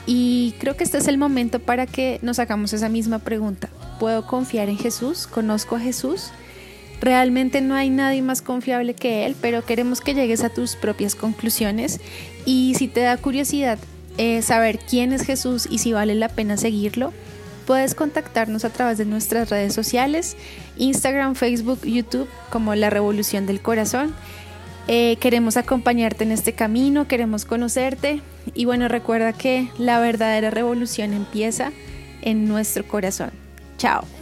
Y 0.06 0.54
creo 0.58 0.76
que 0.76 0.84
este 0.84 0.98
es 0.98 1.08
el 1.08 1.18
momento 1.18 1.60
para 1.60 1.86
que 1.86 2.18
nos 2.22 2.38
hagamos 2.38 2.72
esa 2.72 2.88
misma 2.88 3.18
pregunta. 3.18 3.68
¿Puedo 4.00 4.26
confiar 4.26 4.70
en 4.70 4.78
Jesús? 4.78 5.26
¿Conozco 5.26 5.76
a 5.76 5.80
Jesús? 5.80 6.30
Realmente 7.00 7.60
no 7.60 7.74
hay 7.74 7.90
nadie 7.90 8.22
más 8.22 8.42
confiable 8.42 8.94
que 8.94 9.24
Él, 9.26 9.36
pero 9.40 9.64
queremos 9.64 10.00
que 10.00 10.14
llegues 10.14 10.42
a 10.42 10.48
tus 10.48 10.76
propias 10.76 11.14
conclusiones. 11.14 12.00
Y 12.44 12.74
si 12.76 12.88
te 12.88 13.00
da 13.00 13.16
curiosidad 13.16 13.78
eh, 14.16 14.42
saber 14.42 14.78
quién 14.78 15.12
es 15.12 15.22
Jesús 15.22 15.68
y 15.70 15.78
si 15.78 15.92
vale 15.92 16.14
la 16.14 16.28
pena 16.28 16.56
seguirlo, 16.56 17.12
puedes 17.66 17.94
contactarnos 17.94 18.64
a 18.64 18.70
través 18.70 18.98
de 18.98 19.04
nuestras 19.04 19.50
redes 19.50 19.74
sociales, 19.74 20.36
Instagram, 20.76 21.34
Facebook, 21.34 21.82
YouTube, 21.84 22.28
como 22.50 22.74
La 22.74 22.90
Revolución 22.90 23.46
del 23.46 23.60
Corazón. 23.60 24.14
Eh, 24.88 25.18
queremos 25.20 25.58
acompañarte 25.58 26.24
en 26.24 26.32
este 26.32 26.54
camino, 26.54 27.06
queremos 27.06 27.44
conocerte 27.44 28.22
y 28.54 28.64
bueno, 28.64 28.88
recuerda 28.88 29.34
que 29.34 29.68
la 29.76 30.00
verdadera 30.00 30.50
revolución 30.50 31.12
empieza 31.12 31.72
en 32.22 32.48
nuestro 32.48 32.88
corazón. 32.88 33.30
Chao. 33.76 34.17